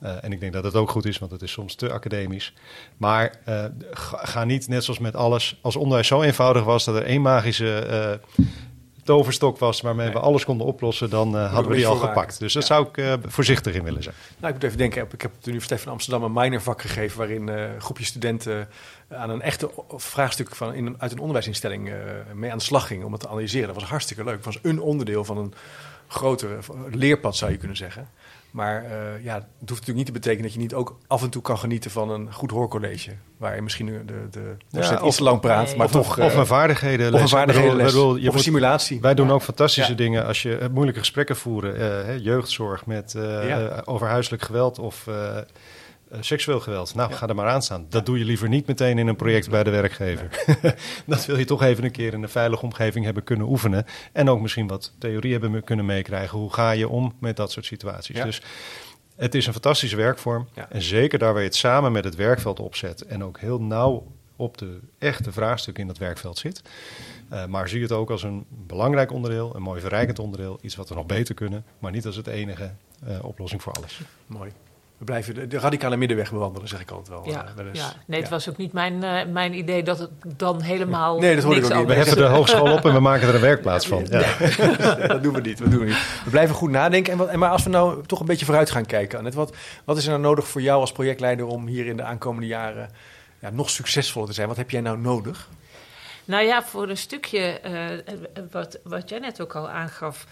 [0.04, 2.54] Uh, en ik denk dat het ook goed is, want het is soms te academisch.
[2.98, 7.04] Maar uh, ga niet, net zoals met alles, als onderwijs zo eenvoudig was dat er
[7.04, 8.20] één magische
[9.08, 10.16] toverstok was waarmee nee.
[10.16, 12.40] we alles konden oplossen, dan uh, hadden we die al gepakt.
[12.40, 12.68] Dus daar ja.
[12.68, 14.16] zou ik uh, voorzichtig in willen zijn.
[14.38, 17.18] Nou, ik moet even denken, ik heb op de Universiteit van Amsterdam een minorvak gegeven
[17.18, 18.70] waarin uh, een groepje studenten
[19.10, 21.92] aan een echte vraagstuk van in, uit een onderwijsinstelling
[22.34, 23.68] mee aan de slag ging om het te analyseren.
[23.68, 24.36] Dat was hartstikke leuk.
[24.36, 25.54] Het was een onderdeel van een
[26.08, 26.60] groter
[26.92, 28.10] leerpad, zou je kunnen zeggen.
[28.52, 28.90] Maar uh,
[29.24, 31.58] ja, het hoeft natuurlijk niet te betekenen dat je niet ook af en toe kan
[31.58, 33.12] genieten van een goed hoorcollege.
[33.38, 36.20] Waar je misschien de, de ja, iets te lang praat, maar of, toch...
[36.20, 39.02] Of een vaardigheden Of een vaardighedenles, of een simulatie.
[39.02, 41.80] Wij doen ook fantastische dingen als je moeilijke gesprekken voeren.
[41.80, 45.08] Uh, jeugdzorg met, uh, over huiselijk geweld of
[46.12, 46.96] uh, seksueel geweld.
[46.96, 47.86] Nou, ga er maar aan staan.
[47.90, 50.44] Dat doe je liever niet meteen in een project bij de werkgever.
[51.06, 53.86] dat wil je toch even een keer in een veilige omgeving hebben kunnen oefenen.
[54.12, 56.38] En ook misschien wat theorie hebben kunnen meekrijgen.
[56.38, 58.22] Hoe ga je om met dat soort situaties?
[58.22, 58.42] Dus
[59.16, 60.48] het is een fantastische werkvorm.
[60.70, 63.02] En zeker daar waar je het samen met het werkveld opzet.
[63.02, 66.62] En ook heel nauw op de echte vraagstukken in dat werkveld zit.
[67.34, 70.60] Uh, maar zie het ook als een belangrijk onderdeel, een mooi verrijkend onderdeel.
[70.62, 72.72] Iets wat we nog beter kunnen, maar niet als het enige
[73.08, 74.02] uh, oplossing voor alles.
[74.28, 74.52] Mooi
[74.98, 77.34] we blijven de, radicale middenweg bewandelen, zeg ik altijd wel.
[77.34, 77.94] Ja, uh, ja.
[78.06, 81.20] nee, het was ook niet mijn, uh, mijn idee dat het dan helemaal.
[81.20, 81.88] Nee, dat hoor ik ook niet.
[81.88, 84.06] We heffen de hogeschool op en we maken er een werkplaats van.
[84.10, 84.36] Ja.
[85.08, 85.58] dat doen we niet.
[85.58, 86.22] Dat doen we niet.
[86.24, 87.12] We blijven goed nadenken.
[87.12, 89.56] En wat, en maar als we nou toch een beetje vooruit gaan kijken, Annette, wat,
[89.84, 92.90] wat is er nou nodig voor jou als projectleider om hier in de aankomende jaren
[93.40, 94.48] ja, nog succesvoller te zijn?
[94.48, 95.48] Wat heb jij nou nodig?
[96.26, 98.16] Nou ja, voor een stukje, uh,
[98.52, 100.26] wat, wat jij net ook al aangaf,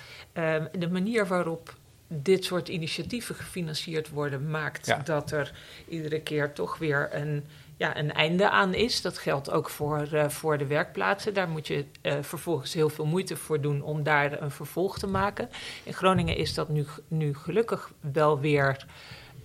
[0.71, 1.73] de manier waarop
[2.07, 5.53] dit soort initiatieven gefinancierd worden, maakt dat er
[5.87, 7.43] iedere keer toch weer een,
[7.77, 9.01] ja, een einde aan is.
[9.01, 11.33] Dat geldt ook voor, uh, voor de werkplaatsen.
[11.33, 15.07] Daar moet je uh, vervolgens heel veel moeite voor doen om daar een vervolg te
[15.07, 15.49] maken.
[15.83, 18.85] In Groningen is dat nu, nu gelukkig wel weer,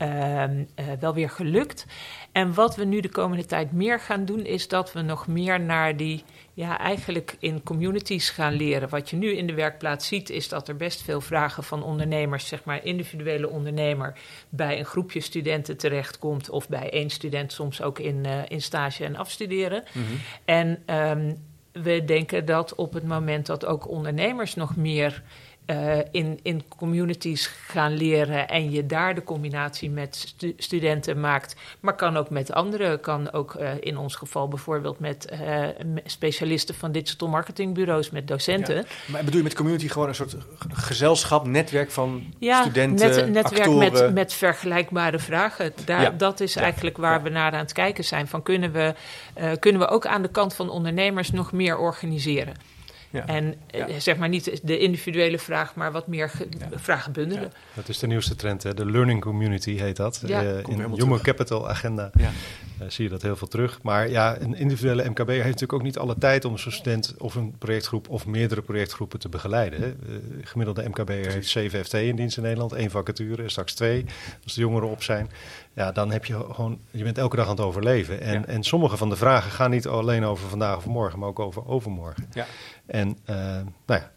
[0.02, 0.44] uh,
[1.00, 1.86] wel weer gelukt.
[2.32, 5.60] En wat we nu de komende tijd meer gaan doen, is dat we nog meer
[5.60, 8.88] naar die ja, eigenlijk in communities gaan leren.
[8.88, 12.46] Wat je nu in de werkplaats ziet, is dat er best veel vragen van ondernemers,
[12.46, 16.50] zeg maar individuele ondernemer, bij een groepje studenten terechtkomt.
[16.50, 19.84] Of bij één student soms ook in, uh, in stage en afstuderen.
[19.92, 20.18] Mm -hmm.
[20.44, 21.36] En um,
[21.72, 25.22] we denken dat op het moment dat ook ondernemers nog meer
[25.70, 31.56] uh, in, in communities gaan leren en je daar de combinatie met stu studenten maakt,
[31.80, 35.66] maar kan ook met anderen, kan ook uh, in ons geval bijvoorbeeld met uh,
[36.04, 38.76] specialisten van digital marketingbureaus, met docenten.
[38.76, 38.82] Ja.
[39.06, 40.36] Maar bedoel je met community gewoon een soort
[40.68, 43.92] gezelschap, netwerk van ja, studenten, net, netwerk actoren.
[43.92, 45.72] met, met vergelijkbare vragen.
[45.84, 46.10] Daar, ja.
[46.10, 48.28] Dat is eigenlijk waar we naar aan het kijken zijn.
[48.28, 48.94] Van kunnen we,
[49.58, 52.54] kunnen we ook aan de kant van ondernemers nog meer organiseren?
[53.10, 53.26] Ja.
[53.26, 54.00] En ja.
[54.00, 56.68] zeg maar niet de individuele vraag, maar wat meer ja.
[56.74, 57.52] vragen bundelen.
[57.74, 58.74] Dat is de nieuwste trend, hè?
[58.74, 60.22] de learning community heet dat.
[60.26, 61.20] Uh, in Human terug.
[61.20, 62.10] Capital Agenda
[62.88, 63.82] zie je dat heel veel terug.
[63.82, 67.34] Maar ja, een individuele MKB heeft natuurlijk ook niet alle tijd om zo'n student of
[67.34, 69.80] een projectgroep of meerdere projectgroepen te begeleiden.
[69.80, 69.86] Hè?
[69.86, 74.04] Uh, gemiddelde MKB heeft 7 FT in dienst in Nederland, één vacature, straks twee,
[74.44, 75.30] als de jongeren op zijn.
[75.74, 78.20] Ja, dan heb je gewoon, je bent elke dag aan het overleven.
[78.20, 81.38] En, en sommige van de vragen gaan niet alleen over vandaag of morgen, maar ook
[81.38, 82.28] over overmorgen.
[82.32, 82.46] Ja.
[82.86, 83.36] En uh,
[83.86, 84.10] nou ja,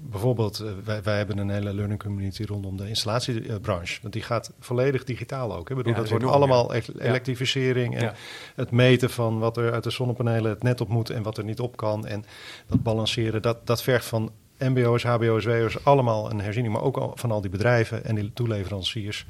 [0.00, 3.98] bijvoorbeeld, uh, wij, wij, hebben een hele learning community rondom de installatiebranche.
[4.02, 5.68] Want die gaat volledig digitaal ook.
[5.68, 5.74] Hè?
[5.74, 6.80] bedoel, ja, dat, wordt allemaal ja.
[6.98, 8.14] elektrificering en
[8.54, 11.44] het meten van wat er uit de zonnepanelen het net op moet en wat er
[11.44, 12.06] niet op kan.
[12.06, 12.24] En
[12.66, 17.30] dat balanceren, dat, dat vergt van MBO's, HBO's, WO's allemaal een herziening, maar ook van
[17.30, 19.26] al die bedrijven en die toeleveranciers.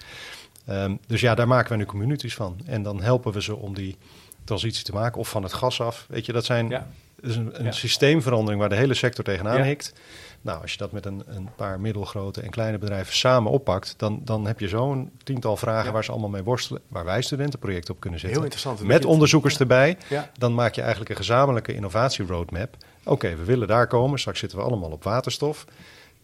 [0.68, 2.60] Um, dus ja, daar maken we nu communities van.
[2.66, 3.96] En dan helpen we ze om die
[4.44, 6.06] transitie te maken of van het gas af.
[6.08, 6.88] Weet je, dat zijn ja.
[7.22, 7.72] Is een, een ja.
[7.72, 9.64] systeemverandering waar de hele sector tegenaan ja.
[9.64, 9.92] hikt.
[10.40, 14.20] Nou, als je dat met een, een, paar middelgrote en kleine bedrijven samen oppakt, dan,
[14.24, 15.92] dan heb je zo'n tiental vragen ja.
[15.92, 18.38] waar ze allemaal mee worstelen, waar wij studentenprojecten op kunnen zetten.
[18.38, 18.88] Heel interessant.
[18.88, 19.96] Met onderzoekers erbij.
[20.38, 22.76] Dan maak je eigenlijk een gezamenlijke innovatieroadmap.
[23.00, 24.18] Oké, okay, we willen daar komen.
[24.18, 25.64] Straks zitten we allemaal op waterstof.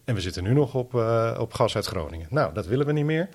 [0.05, 2.27] En we zitten nu nog op, uh, op gas uit Groningen.
[2.31, 3.29] Nou, dat willen we niet meer.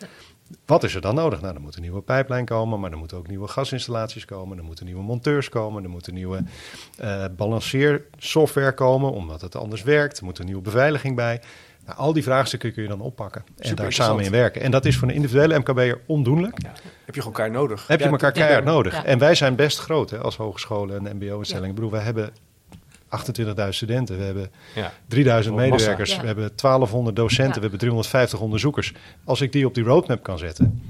[0.65, 1.41] Wat is er dan nodig?
[1.41, 4.57] Nou, er moet een nieuwe pijplijn komen, maar er moeten ook nieuwe gasinstallaties komen.
[4.57, 5.83] Er moeten nieuwe monteurs komen.
[5.83, 6.43] Er moet een nieuwe
[7.01, 10.17] uh, balanceersoftware komen, omdat het anders werkt.
[10.17, 11.41] Er moet een nieuwe beveiliging bij.
[11.85, 14.61] Nou, al die vraagstukken kun je dan oppakken en Super daar samen in werken.
[14.61, 16.61] En dat is voor een individuele MKB'er ondoendoenlijk.
[16.61, 16.71] Ja.
[17.05, 17.87] Heb je elkaar nodig?
[17.87, 18.93] Heb je elkaar keihard nodig.
[18.93, 19.05] Ja.
[19.05, 21.69] En wij zijn best groot hè, als hogescholen en mbo-instellingen.
[21.69, 22.33] Ik bedoel, wij hebben
[23.19, 24.91] 28.000 studenten, we hebben ja.
[25.08, 26.21] 3000 medewerkers, ja.
[26.21, 27.54] we hebben 1200 docenten, ja.
[27.54, 28.93] we hebben 350 onderzoekers.
[29.23, 30.82] Als ik die op die roadmap kan zetten,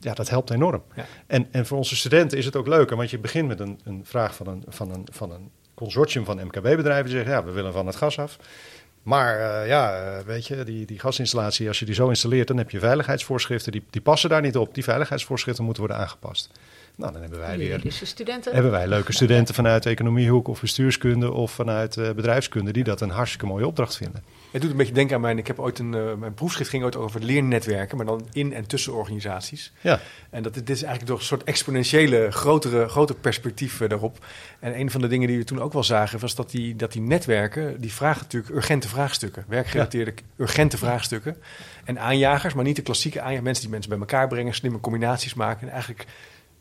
[0.00, 0.82] ja, dat helpt enorm.
[1.26, 4.00] En, en voor onze studenten is het ook leuker, want je begint met een, een
[4.04, 7.72] vraag van een, van, een, van een consortium van MKB-bedrijven die zeggen, ja, we willen
[7.72, 8.38] van het gas af.
[9.02, 12.56] Maar uh, ja, uh, weet je, die, die gasinstallatie, als je die zo installeert, dan
[12.56, 14.74] heb je veiligheidsvoorschriften, die, die passen daar niet op.
[14.74, 16.50] Die veiligheidsvoorschriften moeten worden aangepast.
[16.96, 18.52] Nou, dan hebben wij weer studenten.
[18.52, 23.10] Hebben wij leuke studenten vanuit economiehoek of bestuurskunde of vanuit uh, bedrijfskunde die dat een
[23.10, 24.22] hartstikke mooie opdracht vinden.
[24.52, 25.38] Het doet een beetje denken aan mijn.
[25.38, 25.92] Ik heb ooit een.
[25.92, 29.72] Uh, mijn proefschrift ging ooit over leernetwerken, maar dan in en tussen organisaties.
[29.80, 30.00] Ja.
[30.30, 34.24] En dat dit is eigenlijk toch een soort exponentiële, grotere, groter perspectief uh, daarop.
[34.60, 36.92] En een van de dingen die we toen ook wel zagen, was dat die, dat
[36.92, 39.44] die netwerken, die vragen natuurlijk urgente vraagstukken.
[39.48, 41.36] Werkgerelateerde, urgente vraagstukken.
[41.84, 43.44] En aanjagers, maar niet de klassieke aanjagers.
[43.44, 45.66] Mensen die mensen bij elkaar brengen, slimme combinaties maken.
[45.66, 46.06] En eigenlijk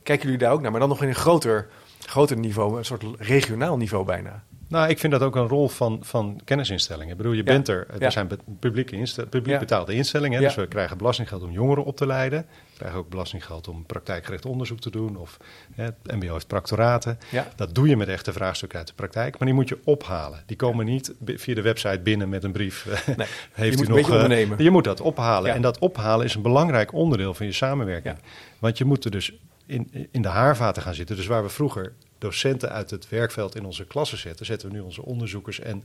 [0.04, 1.68] kijken jullie daar ook naar, maar dan nog in een groter,
[2.06, 4.44] groter niveau, een soort regionaal niveau bijna.
[4.72, 7.12] Nou, ik vind dat ook een rol van, van kennisinstellingen.
[7.12, 7.88] Ik bedoel, je bent er.
[8.00, 8.30] Er zijn
[8.60, 10.42] publieke publiek betaalde instellingen.
[10.42, 12.46] Dus we krijgen belastinggeld om jongeren op te leiden.
[12.72, 15.18] We krijgen ook belastinggeld om praktijkgericht onderzoek te doen.
[15.18, 15.38] Of
[15.74, 17.20] hè, het MBO heeft proctoraten.
[17.56, 19.38] Dat doe je met echte vraagstukken uit de praktijk.
[19.38, 20.44] Maar die moet je ophalen.
[20.46, 22.86] Die komen niet via de website binnen met een brief.
[23.18, 25.54] Nee, heeft je u moet nog, uh, Je moet dat ophalen.
[25.54, 28.16] En dat ophalen is een belangrijk onderdeel van je samenwerking.
[28.60, 29.34] Want je moet er dus
[29.72, 31.16] in, in de haarvaten gaan zitten.
[31.16, 34.80] Dus waar we vroeger docenten uit het werkveld in onze klassen zetten, zetten we nu
[34.82, 35.84] onze onderzoekers en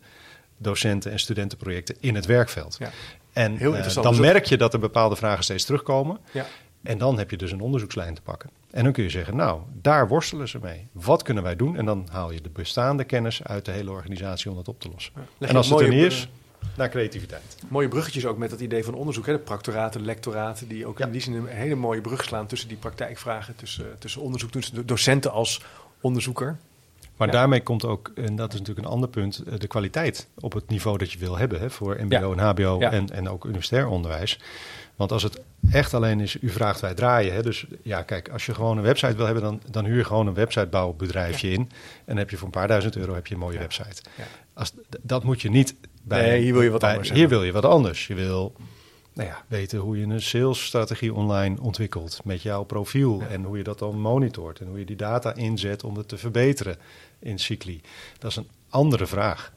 [0.56, 2.76] docenten en studentenprojecten in het werkveld.
[2.78, 2.90] Ja.
[3.32, 6.18] En uh, dan merk je dat er bepaalde vragen steeds terugkomen.
[6.32, 6.46] Ja.
[6.82, 8.50] En dan heb je dus een onderzoekslijn te pakken.
[8.70, 10.86] En dan kun je zeggen, nou, daar worstelen ze mee.
[10.92, 11.76] Wat kunnen wij doen?
[11.76, 14.88] En dan haal je de bestaande kennis uit de hele organisatie om dat op te
[14.88, 15.12] lossen.
[15.38, 16.28] En als het er niet is,
[16.76, 17.56] naar creativiteit.
[17.68, 19.26] Mooie bruggetjes ook met dat idee van onderzoek.
[19.26, 19.32] Hè?
[19.32, 22.76] De proctoraten, lectoraten, die ook in die zin een hele mooie brug slaan tussen die
[22.76, 25.62] praktijkvragen, tussen, tussen onderzoek, tussen docenten als
[26.00, 26.56] onderzoeker.
[27.16, 30.52] Maar daarmee komt ook, en dat is natuurlijk een ander punt, eh, de kwaliteit op
[30.52, 33.86] het niveau dat je wil hebben hè, voor MBO en HBO en, en ook universitair
[33.86, 34.40] onderwijs.
[34.96, 35.40] Want als het
[35.70, 37.34] echt alleen is, u vraagt wij draaien.
[37.34, 40.04] Hè, dus ja, kijk, als je gewoon een website wil hebben, dan, dan huur je
[40.04, 41.60] gewoon een websitebouwbedrijfje in.
[41.60, 41.68] En
[42.04, 44.02] dan heb je voor een paar duizend euro heb je een mooie website.
[44.54, 45.74] Als, dat moet je niet
[46.06, 46.26] bij.
[46.26, 47.10] Nee, hier wil je wat anders.
[47.10, 48.06] Hier wil je wat anders.
[48.06, 48.52] Je wil
[49.12, 53.62] nou ja, weten hoe je een salesstrategie online ontwikkelt met jouw profiel en hoe je
[53.62, 56.76] dat dan monitort en hoe je die data inzet om het te verbeteren
[57.18, 57.80] in Cycli.
[58.18, 59.52] Dat is een andere vraag.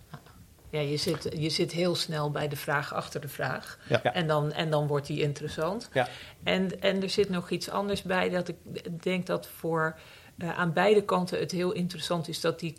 [0.71, 3.79] Ja, je zit, je zit heel snel bij de vraag achter de vraag.
[3.89, 4.03] Ja.
[4.03, 5.89] En, dan, en dan wordt die interessant.
[5.93, 6.07] Ja.
[6.43, 8.55] En, en er zit nog iets anders bij dat ik
[9.03, 9.99] denk dat voor
[10.37, 12.77] uh, aan beide kanten het heel interessant is dat die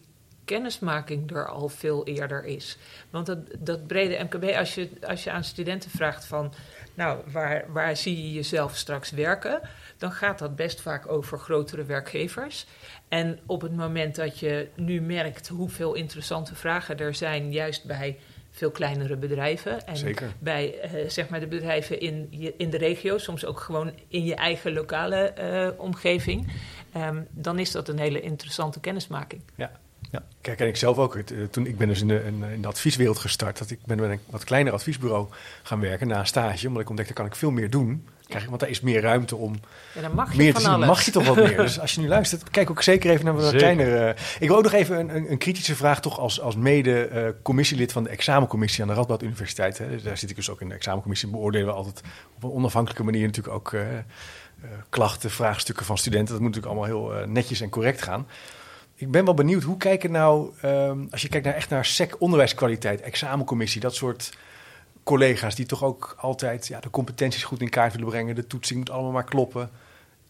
[0.50, 2.76] kennismaking er al veel eerder is.
[3.10, 6.52] Want dat, dat brede MKB, als je, als je aan studenten vraagt van,
[6.94, 9.60] nou, waar, waar zie je jezelf straks werken?
[9.98, 12.66] Dan gaat dat best vaak over grotere werkgevers.
[13.08, 18.18] En op het moment dat je nu merkt hoeveel interessante vragen er zijn, juist bij
[18.50, 19.86] veel kleinere bedrijven.
[19.86, 20.32] En Zeker.
[20.38, 24.34] bij uh, zeg maar de bedrijven in, in de regio, soms ook gewoon in je
[24.34, 26.52] eigen lokale uh, omgeving.
[26.96, 29.42] Um, dan is dat een hele interessante kennismaking.
[29.54, 29.70] Ja.
[30.10, 30.22] Ja.
[30.40, 31.16] Kijk, en ik zelf ook.
[31.16, 33.58] Eh, toen ik ben dus in de, in de advieswereld gestart.
[33.58, 35.26] Dat ik ben met een wat kleiner adviesbureau
[35.62, 36.66] gaan werken na een stage.
[36.66, 38.06] Omdat ik ontdekte, kan ik veel meer doen.
[38.28, 39.60] Krijg, want daar is meer ruimte om
[39.94, 40.78] ja, dan mag je meer te zien.
[40.78, 41.56] mag je toch wat meer.
[41.56, 44.16] Dus als je nu luistert, kijk ook zeker even naar wat kleinere...
[44.38, 47.94] ik wil ook nog even een, een, een kritische vraag toch als, als mede-commissielid uh,
[47.94, 49.78] van de examencommissie aan de Radboud Universiteit.
[49.78, 49.88] Hè.
[49.88, 51.28] Dus daar zit ik dus ook in de examencommissie.
[51.28, 52.02] Beoordelen we altijd
[52.36, 53.96] op een onafhankelijke manier natuurlijk ook uh, uh,
[54.88, 56.34] klachten, vraagstukken van studenten.
[56.34, 58.26] Dat moet natuurlijk allemaal heel netjes en correct gaan
[59.00, 62.16] ik ben wel benieuwd, hoe kijken nou, um, als je kijkt naar echt naar SEC
[62.18, 64.36] onderwijskwaliteit, examencommissie, dat soort
[65.02, 68.78] collega's die toch ook altijd ja, de competenties goed in kaart willen brengen, de toetsing
[68.78, 69.70] moet allemaal maar kloppen.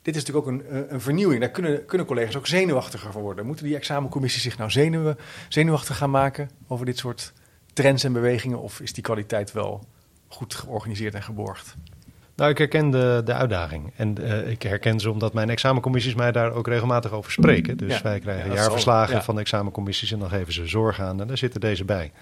[0.02, 1.40] Dit is natuurlijk ook een, een vernieuwing.
[1.40, 3.46] Daar kunnen, kunnen collega's ook zenuwachtiger van worden.
[3.46, 5.18] Moeten die examencommissies zich nou zenuwen,
[5.48, 7.32] zenuwachtig gaan maken over dit soort
[7.72, 8.60] trends en bewegingen?
[8.60, 9.84] Of is die kwaliteit wel
[10.28, 11.74] goed georganiseerd en geborgd?
[12.40, 13.92] Nou, ik herken de, de uitdaging.
[13.96, 17.76] En uh, ik herken ze omdat mijn examencommissies mij daar ook regelmatig over spreken.
[17.76, 21.20] Dus wij krijgen jaarverslagen van de examencommissies en dan geven ze zorg aan.
[21.20, 22.12] En daar zitten deze bij.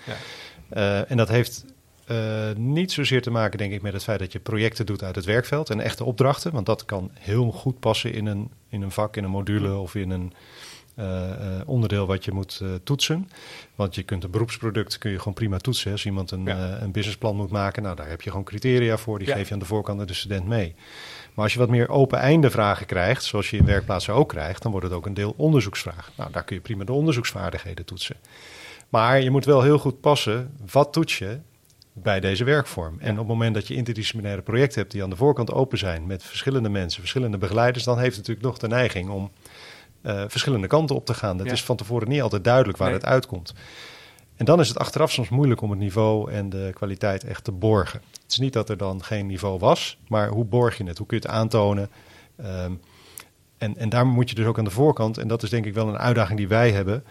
[0.77, 1.65] Uh, en dat heeft
[2.11, 2.19] uh,
[2.57, 5.25] niet zozeer te maken, denk ik, met het feit dat je projecten doet uit het
[5.25, 6.53] werkveld en echte opdrachten.
[6.53, 9.95] Want dat kan heel goed passen in een, in een vak, in een module of
[9.95, 10.33] in een
[11.67, 13.29] onderdeel wat je moet uh, toetsen.
[13.75, 15.93] Want je kunt een beroepsproduct kun je gewoon prima toetsen.
[15.93, 16.81] Als iemand een, ja.
[16.81, 19.19] een businessplan moet maken, nou daar heb je gewoon criteria voor.
[19.19, 20.75] Die geef je aan de voorkant aan de student mee.
[21.35, 24.71] Maar als je wat meer open-einde vragen krijgt, zoals je in werkplaatsen ook krijgt, dan
[24.71, 26.11] wordt het ook een deel onderzoeksvraag.
[26.17, 28.17] Nou, daar kun je prima de onderzoeksvaardigheden toetsen.
[28.89, 31.39] Maar je moet wel heel goed passen, wat toets je
[31.93, 32.97] bij deze werkvorm.
[32.99, 36.07] En op het moment dat je interdisciplinaire projecten hebt die aan de voorkant open zijn
[36.07, 39.31] met verschillende mensen, verschillende begeleiders, dan heeft het natuurlijk nog de neiging om
[40.09, 41.39] uh, verschillende kanten op te gaan.
[41.39, 43.55] Het is van tevoren niet altijd duidelijk waar het uitkomt.
[44.37, 47.53] En dan is het achteraf soms moeilijk om het niveau en de kwaliteit echt te
[47.53, 48.01] borgen.
[48.23, 50.99] Het is niet dat er dan geen niveau was, maar hoe borg je het?
[50.99, 51.91] Hoe kun je het aantonen?
[52.41, 52.81] Um,
[53.59, 55.75] en, en daar moet je dus ook aan de voorkant, en dat is denk ik
[55.75, 57.05] wel een uitdaging die wij hebben.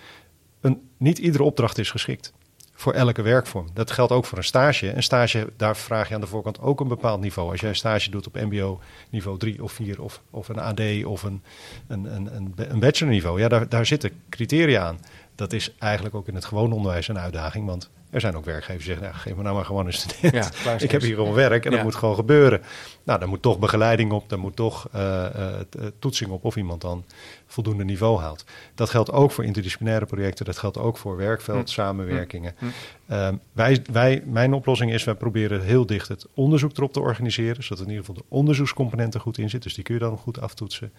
[0.61, 2.33] Een, niet iedere opdracht is geschikt
[2.79, 3.67] voor elke werkvorm.
[3.73, 4.95] Dat geldt ook voor een stage.
[4.95, 7.51] Een stage, daar vraag je aan de voorkant ook een bepaald niveau.
[7.51, 11.05] Als jij een stage doet op MBO niveau 3 of 4 of, of een AD
[11.05, 11.41] of een,
[11.87, 14.99] een, een, een bachelorniveau, ja, daar, daar zitten criteria aan.
[15.37, 18.85] Dat is eigenlijk ook in het gewone onderwijs een uitdaging, want er zijn ook werkgevers
[18.85, 20.33] die zeggen, nou, geef me nou maar gewoon een student.
[20.63, 22.61] Ja, ik heb hier gewoon werk en dat moet gewoon gebeuren.
[23.03, 26.81] Nou, daar moet toch begeleiding op, daar moet toch uh, uh, toetsing op of iemand
[26.81, 27.05] dan
[27.45, 28.45] voldoende niveau haalt.
[28.75, 31.73] Dat geldt ook voor interdisciplinaire projecten, dat geldt ook voor werkveld, hm.
[31.73, 32.55] samenwerkingen.
[32.57, 32.65] Hm.
[33.07, 37.63] Ehm, wij, wij, mijn oplossing is, wij proberen heel dicht het onderzoek erop te organiseren,
[37.63, 39.63] zodat in ieder geval de onderzoekscomponent er goed in zit.
[39.63, 40.91] Dus die kun je dan goed aftoetsen.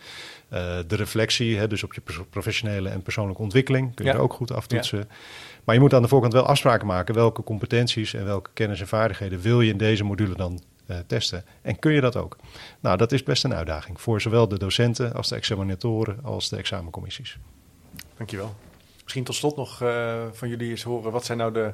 [0.53, 4.33] Uh, de reflectie, hè, dus op je professionele en persoonlijke ontwikkeling, kun je er ook
[4.33, 5.09] goed aftoetsen.
[5.65, 8.89] Maar je moet aan de voorkant wel afspraken maken welke competenties en welke kennis en
[8.89, 11.45] vaardigheden wil je in deze module dan uh, testen.
[11.63, 12.37] En kun je dat ook?
[12.81, 16.57] Nou, dat is best een uitdaging voor zowel de docenten als de examinatoren als de
[16.57, 17.39] examencommissies.
[18.17, 18.55] Dankjewel.
[19.09, 21.73] Misschien tot slot nog uh, van jullie eens horen, wat zijn nou de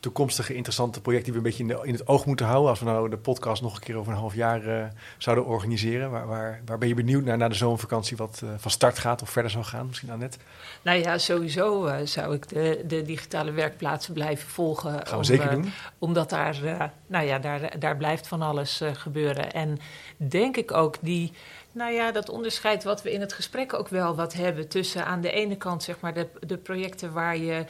[0.00, 2.70] toekomstige interessante projecten die we een beetje in, de, in, het oog moeten houden.
[2.70, 4.84] Als we nou de podcast nog een keer over een half jaar uh,
[5.18, 6.10] zouden organiseren.
[6.10, 9.22] Waar, waar, waar, ben je benieuwd naar na de zomervakantie wat uh, van start gaat
[9.22, 9.86] of verder zal gaan?
[9.86, 10.38] Misschien net.
[10.82, 14.92] Nou ja, sowieso zou ik de, de, digitale werkplaatsen blijven volgen.
[14.92, 15.72] Gaan we om, zeker doen.
[15.98, 19.52] Omdat daar, nou ja, daar, daar blijft van alles gebeuren.
[19.52, 19.78] En
[20.16, 21.32] denk ik ook die
[21.72, 25.20] nou ja, dat onderscheid wat we in het gesprek ook wel wat hebben tussen aan
[25.20, 27.64] de ene kant zeg maar de, de projecten waar je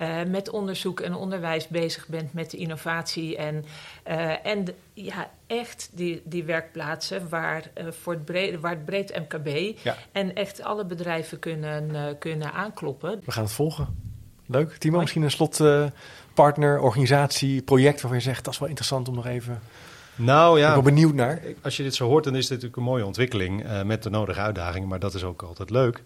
[0.00, 3.64] uh, met onderzoek en onderwijs bezig bent met de innovatie en,
[4.08, 9.18] uh, en ja, echt die, die werkplaatsen waar, uh, voor het breed, waar het breed
[9.28, 9.96] MKB ja.
[10.12, 13.22] en echt alle bedrijven kunnen, kunnen aankloppen.
[13.24, 14.14] We gaan het volgen.
[14.46, 14.76] Leuk.
[14.76, 19.26] Timo, misschien een slotpartner, organisatie, project waarvan je zegt dat is wel interessant om nog
[19.26, 19.60] even
[20.16, 21.40] nou ja, ik ben benieuwd naar.
[21.62, 24.10] Als je dit zo hoort, dan is dit natuurlijk een mooie ontwikkeling uh, met de
[24.10, 26.02] nodige uitdagingen, maar dat is ook altijd leuk.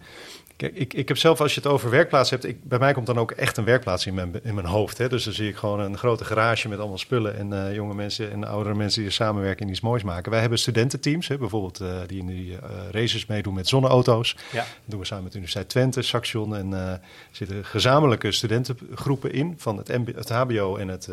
[0.61, 3.05] Kijk, ik, ik heb zelf, als je het over werkplaats hebt, ik, bij mij komt
[3.05, 4.97] dan ook echt een werkplaats in mijn, in mijn hoofd.
[4.97, 5.09] Hè?
[5.09, 8.31] Dus dan zie ik gewoon een grote garage met allemaal spullen en uh, jonge mensen
[8.31, 10.31] en oudere mensen die er samenwerken en iets moois maken.
[10.31, 12.57] Wij hebben studententeams, hè, bijvoorbeeld uh, die in die
[12.91, 14.35] races meedoen met zonneauto's.
[14.51, 14.57] Ja.
[14.59, 16.99] Dat doen we samen met de Universiteit Twente, Saxion en er
[17.31, 21.09] zitten gezamenlijke studentengroepen in van het, MB, het HBO en, het,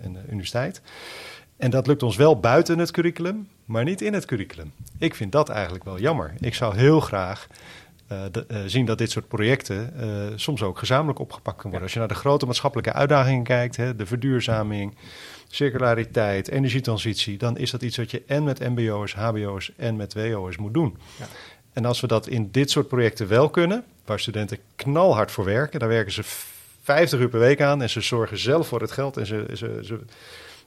[0.00, 0.82] en de universiteit.
[1.58, 4.72] En dat lukt ons wel buiten het curriculum, maar niet in het curriculum.
[4.98, 6.34] Ik vind dat eigenlijk wel jammer.
[6.40, 7.46] Ik zou heel graag
[8.12, 10.06] uh, de, uh, zien dat dit soort projecten uh,
[10.36, 11.82] soms ook gezamenlijk opgepakt kunnen worden.
[11.82, 14.96] Als je naar de grote maatschappelijke uitdagingen kijkt, hè, de verduurzaming,
[15.48, 20.56] circulariteit, energietransitie, dan is dat iets wat je en met MBO's, HBO's en met WO's
[20.56, 20.98] moet doen.
[21.18, 21.26] Ja.
[21.72, 25.80] En als we dat in dit soort projecten wel kunnen, waar studenten knalhard voor werken,
[25.80, 26.22] daar werken ze
[26.82, 29.80] 50 uur per week aan en ze zorgen zelf voor het geld en ze, ze,
[29.82, 30.00] ze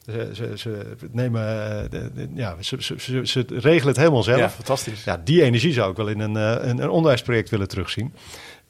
[0.06, 1.42] ze, ze, ze nemen,
[1.90, 4.38] eh, ja, ze, ze, ze, regelen het helemaal zelf.
[4.38, 5.04] Ja, fantastisch.
[5.04, 8.14] Ja, die energie zou ik wel in een, eh, een, een onderwijsproject willen terugzien.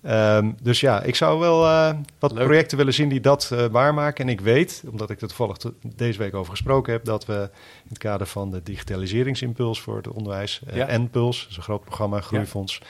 [0.07, 2.45] Um, dus ja, ik zou wel uh, wat Leuk.
[2.45, 4.25] projecten willen zien die dat uh, waarmaken.
[4.25, 5.57] En ik weet, omdat ik er toevallig
[5.97, 7.51] deze week over gesproken heb, dat we
[7.83, 10.99] in het kader van de digitaliseringsimpuls voor het onderwijs, uh, ja.
[10.99, 12.81] NPuls, dat is een groot programma, Groeifonds,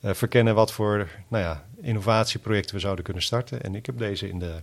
[0.00, 0.14] ja.
[0.14, 3.62] verkennen wat voor nou ja, innovatieprojecten we zouden kunnen starten.
[3.62, 4.54] En ik heb deze in de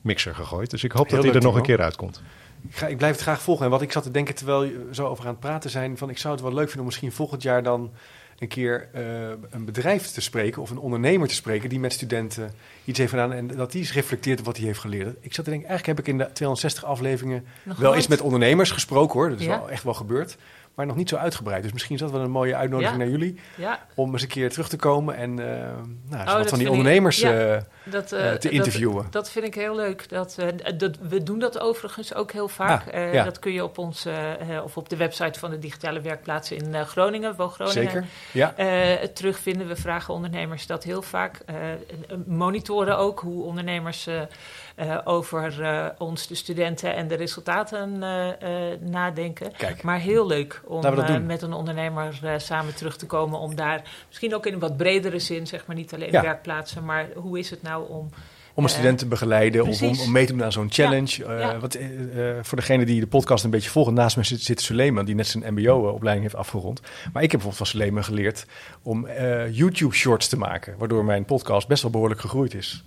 [0.00, 0.70] mixer gegooid.
[0.70, 2.22] Dus ik hoop Heel dat die er nog een keer uitkomt.
[2.68, 3.64] Ik, ga, ik, blijf het graag volgen.
[3.64, 5.98] En wat ik zat te denken terwijl je zo over aan het praten zijn...
[5.98, 7.90] van ik zou het wel leuk vinden om misschien volgend jaar dan
[8.38, 9.02] een keer uh,
[9.50, 10.62] een bedrijf te spreken...
[10.62, 12.52] of een ondernemer te spreken die met studenten
[12.84, 13.32] iets heeft gedaan...
[13.32, 15.16] en dat die eens reflecteert op wat hij heeft geleerd.
[15.20, 17.44] Ik zat te denken, eigenlijk heb ik in de 260 afleveringen...
[17.62, 19.28] Nog wel eens met ondernemers gesproken hoor.
[19.28, 19.58] Dat is ja.
[19.58, 20.36] wel echt wel gebeurd
[20.78, 21.62] maar nog niet zo uitgebreid.
[21.62, 23.02] Dus misschien is dat wel een mooie uitnodiging ja.
[23.02, 23.40] naar jullie.
[23.54, 23.86] Ja.
[23.94, 25.46] Om eens een keer terug te komen en uh,
[26.08, 29.02] nou, oh, wat van die ondernemers ik, ja, uh, dat, uh, te interviewen.
[29.02, 30.08] Dat, dat, vind ik heel leuk.
[30.08, 30.36] Dat,
[30.76, 32.94] dat, we doen dat overigens ook heel vaak.
[32.94, 33.24] Ah, ja.
[33.24, 34.06] Dat kun je op ons
[34.64, 38.04] of op de website van de digitale werkplaatsen in Groningen, Wo Groningen, Zeker.
[38.32, 38.54] Ja.
[39.14, 39.68] terugvinden.
[39.68, 41.40] We vragen ondernemers dat heel vaak.
[42.26, 44.08] monitoren ook hoe ondernemers
[44.80, 49.52] uh, over uh, ons, de studenten en de resultaten uh, nadenken.
[49.56, 50.80] Kijk, maar heel leuk om
[51.26, 53.38] met een ondernemer samen terug te komen.
[53.38, 56.22] Om daar misschien ook in een wat bredere zin, zeg maar niet alleen ja.
[56.22, 58.10] werkplaatsen, maar hoe is het nou om
[58.58, 61.24] om een student te begeleiden of om, om mee te doen aan zo'n challenge.
[61.24, 61.54] Ja, ja.
[61.54, 64.60] Uh, wat, uh, voor degene die de podcast een beetje volgen, naast me zit, zit
[64.60, 66.80] Suleiman, die net zijn MBO-opleiding heeft afgerond.
[66.80, 68.46] Maar ik heb bijvoorbeeld van Suleiman geleerd
[68.82, 72.84] om uh, YouTube-shorts te maken, waardoor mijn podcast best wel behoorlijk gegroeid is.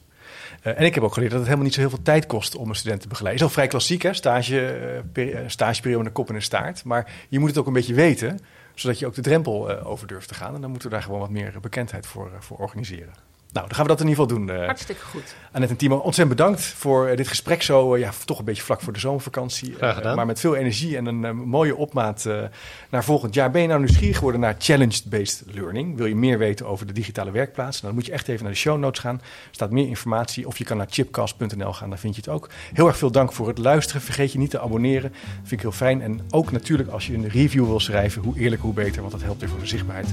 [0.64, 2.56] Uh, en ik heb ook geleerd dat het helemaal niet zo heel veel tijd kost
[2.56, 3.44] om een student te begeleiden.
[3.44, 4.14] Is al vrij klassiek, hè?
[4.14, 6.84] Stage, uh, stageperiode, kop en een staart.
[6.84, 8.40] Maar je moet het ook een beetje weten,
[8.76, 10.56] zodat je ook de drempel over durft te gaan.
[10.56, 13.31] En dan moeten we daar gewoon wat meer bekendheid voor, voor organiseren.
[13.54, 14.56] Nou, dan gaan we dat in ieder geval doen.
[14.56, 15.36] Uh, Hartstikke goed.
[15.52, 18.64] Annette en Timo, ontzettend bedankt voor uh, dit gesprek zo, uh, ja, toch een beetje
[18.64, 19.74] vlak voor de zomervakantie.
[19.74, 20.16] Graag gedaan.
[20.16, 22.28] maar met veel energie en een mooie opmaat
[22.90, 23.52] naar volgend jaar.
[23.52, 25.98] Ben je nou nieuwsgierig geworden naar Challenge-Based Learning?
[25.98, 27.82] Wil je meer weten over de digitale werkplaats?
[27.82, 29.16] Dan moet je echt even naar de show notes gaan.
[29.16, 30.48] Er staat meer informatie.
[30.48, 32.50] Of je kan naar chipcast.nl gaan, daar vind je het ook.
[32.74, 34.02] Heel erg veel dank voor het luisteren.
[34.02, 35.12] Vergeet je niet te abonneren.
[35.12, 36.02] Dat vind ik heel fijn.
[36.02, 39.02] En ook natuurlijk als je een review wil schrijven, hoe eerlijk, hoe beter.
[39.02, 40.08] Want dat helpt weer voor de zichtbaarheid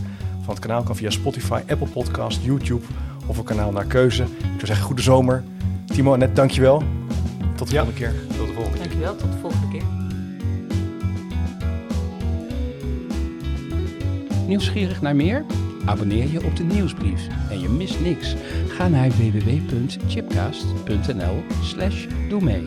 [0.44, 0.82] van het kanaal.
[0.82, 2.84] Kan via Spotify, Apple Podcast, YouTube
[3.28, 4.22] of een kanaal naar keuze.
[4.22, 5.44] Ik zou zeggen, goede zomer.
[5.86, 6.82] Timo en net, dankjewel.
[7.54, 8.14] Tot de ja, volgende keer.
[8.36, 8.78] Tot de volgende keer.
[8.78, 9.82] Dankjewel, tot de volgende keer.
[14.46, 15.44] Nieuwsgierig naar meer?
[15.84, 18.34] Abonneer je op de nieuwsbrief en je mist niks.
[18.68, 22.66] Ga naar www.chipcast.nl slash doe mee.